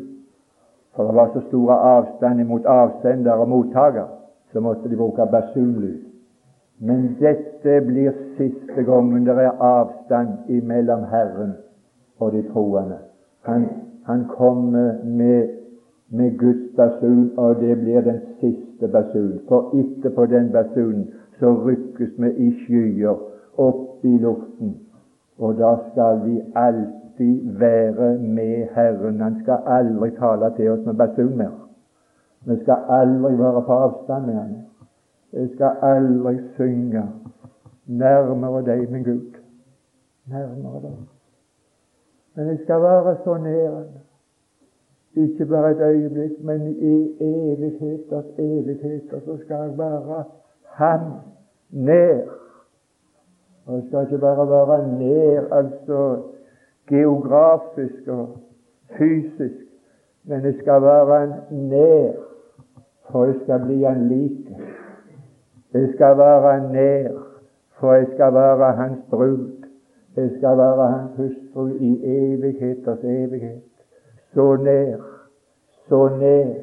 For 0.96 1.04
det 1.04 1.16
var 1.16 1.30
så 1.34 1.42
store 1.48 1.74
avstand 1.74 2.44
mot 2.44 2.66
avsender 2.66 3.32
og 3.32 3.50
mottaker, 3.50 4.08
så 4.54 4.60
måtte 4.60 4.90
de 4.90 4.96
bruke 4.96 5.28
basunlyd. 5.32 6.00
Men 6.80 7.18
dette 7.20 7.82
blir 7.86 8.12
siste 8.38 8.84
gangen 8.84 9.26
det 9.26 9.36
er 9.38 9.62
avstand 9.62 10.50
imellom 10.50 11.04
Herren 11.12 11.54
og 12.20 12.32
de 12.32 12.42
troende. 12.54 12.98
Han, 13.42 13.66
han 14.06 14.26
kommer 14.30 14.94
med, 15.04 15.50
med 16.10 16.38
Guds 16.38 16.76
basun, 16.76 17.32
og 17.38 17.56
det 17.56 17.80
blir 17.80 18.02
den 18.02 18.20
siste 18.40 18.88
basun. 18.88 19.40
For 19.48 19.76
etterpå 19.78 20.26
den 20.26 20.52
basunen 20.52 21.08
så 21.40 21.54
rykkes 22.02 22.18
vi 22.18 22.32
i 22.48 22.52
skyer 22.66 23.18
opp 23.58 24.06
i 24.06 24.18
luften 24.18 24.76
og 25.42 25.58
da 25.58 25.76
skal 25.92 26.26
vi 26.26 26.42
alltid 26.56 27.60
være 27.60 28.18
med 28.18 28.68
Herren. 28.76 29.22
Han 29.22 29.42
skal 29.44 29.60
aldri 29.66 30.10
tale 30.12 30.56
til 30.56 30.70
oss 30.72 30.86
med 30.86 30.94
basun 30.94 31.38
mer. 31.38 31.56
Vi 32.46 32.62
skal 32.62 32.78
aldri 32.90 33.38
være 33.38 33.62
på 33.66 33.74
avstand 33.74 34.26
med 34.26 34.34
Han. 34.34 34.58
Vi 35.32 35.48
skal 35.56 35.72
aldri 35.82 36.40
synge 36.56 37.04
nærmere 37.88 38.66
deg, 38.66 38.92
min 38.92 39.04
Gud. 39.04 39.34
Nærmere 40.30 40.82
deg. 40.82 40.98
Men 42.36 42.48
jeg 42.48 42.60
skal 42.64 42.82
være 42.82 43.16
så 43.24 43.38
nær. 43.38 43.84
Ikke 45.16 45.46
bare 45.46 45.72
et 45.72 45.82
øyeblikk, 45.82 46.44
men 46.44 46.68
i 46.68 47.16
evigheters 47.20 48.26
evigheter 48.38 49.20
så 49.26 49.38
skal 49.38 49.56
jeg 49.56 49.78
være 49.78 50.24
ham 50.64 51.02
Og 53.66 53.76
jeg 53.76 53.84
skal 53.88 54.02
ikke 54.02 54.18
bare 54.18 54.50
være 54.50 54.88
nær, 55.00 55.54
altså 55.56 56.22
geografisk 56.88 58.08
og 58.08 58.38
fysisk, 58.98 59.66
men 60.24 60.46
jeg 60.46 60.56
skal 60.62 60.82
være 60.82 61.28
nær 61.52 62.12
for 63.12 63.26
jeg 63.26 63.36
skal 63.44 63.60
bli 63.66 63.84
en 63.86 64.08
lik. 64.08 64.48
Jeg 65.74 65.90
skal 65.96 66.18
være 66.18 66.72
nær, 66.72 67.12
for 67.80 67.94
jeg 67.94 68.08
skal 68.14 68.34
være 68.34 68.72
hans 68.72 69.00
brud. 69.10 69.52
Jeg 70.16 70.30
skal 70.38 70.58
være 70.58 70.88
hans 70.92 71.12
hustru 71.18 71.68
i 71.68 71.92
evigheters 72.04 73.04
evighet. 73.04 73.62
Så 74.34 74.56
nær, 74.56 74.98
så 75.88 76.10
nær, 76.20 76.54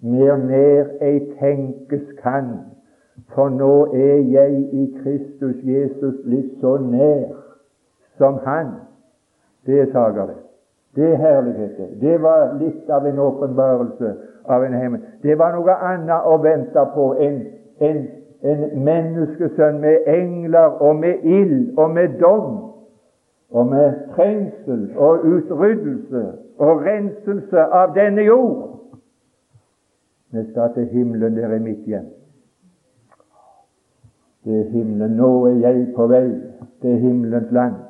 mer 0.00 0.36
nær 0.36 0.84
ei 1.02 1.18
tenkes 1.40 2.06
kan. 2.22 2.50
For 3.34 3.48
nå 3.48 3.86
er 3.94 4.16
jeg 4.30 4.60
i 4.72 4.84
Kristus 5.02 5.56
Jesus 5.64 6.14
blitt 6.24 6.60
så 6.60 6.76
nær 6.82 7.34
som 8.18 8.38
Han. 8.44 8.74
Det 9.66 9.80
er 9.80 9.92
sager, 9.92 10.26
det. 10.26 10.40
Det 10.96 11.12
er 11.12 11.16
herlighet. 11.16 12.00
Det 12.00 12.22
var 12.22 12.58
litt 12.58 12.90
av 12.90 13.06
en 13.06 13.18
åpenbarelse 13.18 14.14
av 14.46 14.64
en 14.64 14.74
himmel. 14.74 15.00
Det 15.22 15.38
var 15.38 15.54
noe 15.56 15.74
annet 15.74 16.26
å 16.26 16.36
vente 16.42 16.84
på 16.94 17.08
enn 17.18 17.40
en, 17.82 18.04
en 18.42 18.62
menneskesønn 18.86 19.80
med 19.82 20.06
engler 20.10 20.78
og 20.82 21.00
med 21.00 21.24
ild 21.24 21.78
og 21.78 21.90
med 21.96 22.18
dom 22.20 22.60
og 23.50 23.66
med 23.70 23.96
trengsel 24.14 24.90
og 24.96 25.26
utryddelse 25.26 26.24
og 26.62 26.84
renselse 26.86 27.66
av 27.80 27.94
denne 27.96 28.22
jord. 28.26 28.70
Vi 30.34 30.46
skal 30.50 30.74
til 30.74 30.86
himmelen, 30.90 31.36
der 31.36 31.50
er 31.50 31.62
mitt 31.62 31.86
hjem. 31.86 32.06
Det 34.44 34.60
er 34.60 34.68
himmelen. 34.70 35.16
Nå 35.16 35.30
er 35.46 35.56
jeg 35.64 35.86
på 35.96 36.06
vei 36.10 36.26
til 36.84 37.00
himmelens 37.00 37.50
land. 37.52 37.80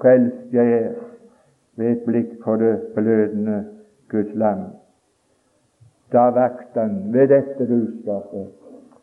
Frelst 0.00 0.52
jeg 0.52 0.76
er 0.82 0.92
ved 1.76 1.90
et 1.96 2.06
blikk 2.06 2.38
på 2.44 2.56
det 2.60 2.76
blødende 2.94 3.64
Guds 4.12 4.34
lam 4.34 4.64
da 6.12 6.30
vakte 6.30 6.80
han 6.80 7.12
ved 7.12 7.28
dette 7.28 7.66
budskapet. 7.66 8.46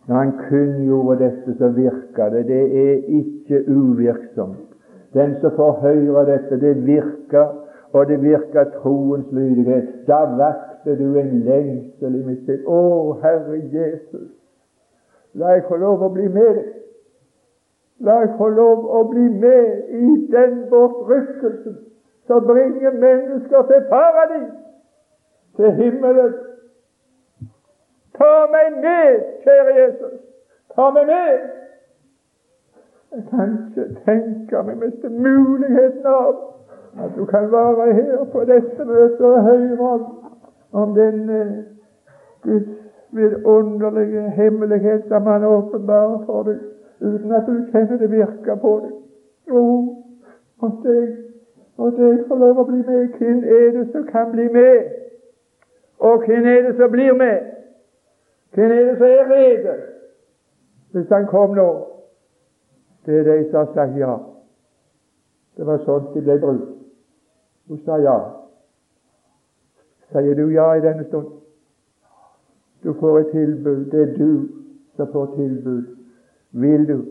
Når 0.07 0.15
han 0.15 0.31
kunngjorde 0.49 1.23
dette, 1.23 1.57
så 1.57 1.67
virka 1.67 2.29
det. 2.29 2.47
Det 2.47 2.89
er 2.89 2.95
ikke 3.19 3.63
uvirksomt. 3.67 4.67
Den 5.13 5.35
som 5.41 5.51
får 5.55 5.71
høre 5.71 6.25
dette, 6.25 6.59
det 6.59 6.85
virker, 6.85 7.47
og 7.93 8.07
det 8.07 8.21
virker 8.23 8.63
troens 8.63 9.25
lydighet. 9.31 9.87
Da 10.07 10.19
vakte 10.37 10.97
du 10.97 11.17
en 11.19 11.39
lengsel 11.39 12.15
i 12.15 12.25
mitt 12.25 12.45
sinn. 12.45 12.65
Å, 12.65 12.81
Herre 13.23 13.61
Jesus, 13.73 14.29
la 15.33 15.55
jeg 15.57 15.65
få 15.69 15.77
lov 15.81 16.05
å 16.05 16.13
bli 16.13 16.27
med 16.29 16.53
deg. 16.57 16.75
La 17.99 18.19
jeg 18.23 18.33
få 18.37 18.47
lov 18.55 18.85
å 18.95 19.03
bli 19.11 19.25
med 19.41 19.89
i 19.91 20.11
den 20.31 20.59
bortrykkelsen 20.71 21.77
som 22.29 22.45
bringer 22.47 22.91
mennesker 22.91 23.61
til 23.71 23.81
paradis, 23.89 24.51
til 25.57 25.71
himmelen. 25.71 26.33
Ta 28.19 28.33
meg 28.53 28.77
med, 28.83 29.23
kjære 29.43 29.73
Jesus. 29.79 30.19
Ta 30.75 30.91
meg 30.95 31.09
med. 31.09 31.39
Jeg 33.11 33.23
kan 33.31 33.57
ikke 33.57 33.85
tenke 34.05 34.63
meg 34.67 34.79
miste 34.83 35.09
muligheten 35.09 36.05
av 36.05 36.33
at 37.03 37.15
du 37.17 37.25
kan 37.25 37.51
være 37.51 37.93
her 37.93 38.23
på 38.31 38.43
dette 38.45 38.85
møtet 38.85 39.25
og 39.25 39.41
høre 39.43 39.79
om, 39.79 40.05
om 40.71 40.93
den 40.95 41.29
uh, 41.29 41.55
Guds 42.43 42.69
vidunderlige 43.11 44.29
hemmelighet 44.29 45.07
som 45.07 45.27
Han 45.27 45.43
åpenbarer 45.43 46.25
for 46.25 46.43
deg, 46.43 46.59
uten 47.01 47.31
at 47.31 47.47
du 47.47 47.65
kjenner 47.71 47.97
det 47.97 48.11
virker 48.11 48.55
på 48.55 48.71
deg. 48.83 48.95
Jo, 49.49 49.65
at 50.63 50.85
jeg, 50.85 51.05
måtte 51.77 52.01
jeg 52.01 52.23
får 52.27 52.41
lov 52.43 52.59
å 52.59 52.65
bli 52.67 52.81
med. 52.87 53.05
Hvem 53.17 53.43
er 53.43 53.69
det 53.77 53.85
som 53.91 54.07
kan 54.11 54.31
bli 54.31 54.47
med? 54.53 54.89
Og 55.99 56.25
hvem 56.25 56.45
er 56.45 56.61
det 56.67 56.75
som 56.77 56.91
blir 56.91 57.13
med? 57.13 57.39
Hvem 58.53 58.71
er 58.71 58.83
det 58.89 58.97
som 58.97 59.05
er 59.05 59.31
rede 59.31 59.77
hvis 60.91 61.09
han 61.09 61.27
kom 61.29 61.55
nå? 61.55 61.69
Det 63.05 63.19
er 63.19 63.23
de 63.23 63.49
som 63.49 63.59
har 63.59 63.73
sagt 63.73 63.97
ja. 63.97 64.15
Det 65.57 65.67
var 65.67 65.83
sånn 65.85 66.07
de 66.13 66.23
ble 66.23 66.37
brukt. 66.41 66.71
Hun 67.69 67.81
sa 67.85 67.99
ja. 68.01 68.17
Sier 70.09 70.35
du 70.35 70.47
ja 70.49 70.71
i 70.75 70.81
denne 70.81 71.05
stund? 71.07 71.35
Du 72.83 72.93
får 72.97 73.19
et 73.19 73.31
tilbud. 73.35 73.85
Det 73.91 74.01
er 74.01 74.17
du 74.17 74.31
som 74.95 75.11
får 75.11 75.35
tilbud. 75.35 75.98
Vil 76.51 76.87
du? 76.87 77.05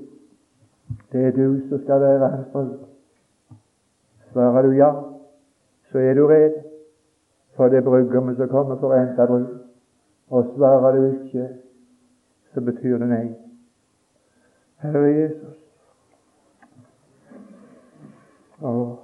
Det 1.12 1.26
er 1.26 1.30
du 1.30 1.68
som 1.68 1.82
skal 1.82 2.00
være 2.00 2.28
hans 2.28 2.46
brud. 2.52 2.78
Svarer 4.32 4.62
du 4.62 4.70
ja, 4.70 4.90
så 5.92 5.98
er 5.98 6.14
du 6.14 6.26
redd 6.26 6.54
for 7.56 7.68
det 7.68 7.84
brudgommet 7.84 8.36
som 8.36 8.48
kommer 8.48 8.76
for 8.76 8.92
å 8.92 8.98
hente. 8.98 9.38
Og 10.30 10.52
svarer 10.56 10.96
du 10.96 11.06
ikke, 11.10 11.48
så 12.54 12.60
betyr 12.60 12.98
det 12.98 13.08
nei. 13.08 13.26
Herre 14.82 15.06
Jesus. 15.08 15.56
Og 18.60 18.98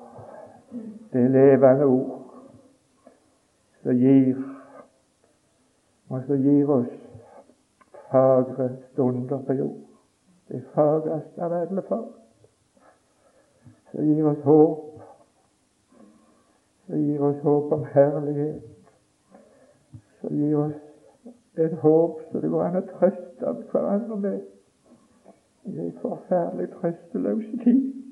det 1.13 1.31
levende 1.31 1.87
ord 1.87 2.21
som 3.83 3.97
gir 3.99 4.37
og 6.09 6.23
som 6.27 6.43
gir 6.43 6.71
oss 6.71 6.93
fagre 8.11 8.69
stunder 8.93 9.43
på 9.47 9.53
jord. 9.53 9.94
Det 10.49 10.63
fagreste 10.75 11.45
av 11.45 11.53
alle 11.53 11.83
fag. 11.83 12.13
Som 13.91 14.05
gir 14.05 14.27
oss 14.27 14.43
håp. 14.45 15.03
Som 16.87 17.01
gir 17.01 17.23
oss 17.23 17.41
håp 17.43 17.73
om 17.73 17.85
herlighet. 17.85 18.63
Som 20.21 20.37
gir 20.37 20.57
oss 20.57 20.81
et 21.57 21.75
håp 21.79 22.21
så 22.31 22.41
det 22.41 22.51
går 22.51 22.65
an 22.65 22.81
å 22.81 22.87
trøste 22.89 23.53
hverandre 23.71 24.17
med 24.19 24.41
i 25.65 25.79
en 25.79 25.93
forferdelig 26.03 26.73
trøsteløs 26.75 27.45
tid. 27.63 28.04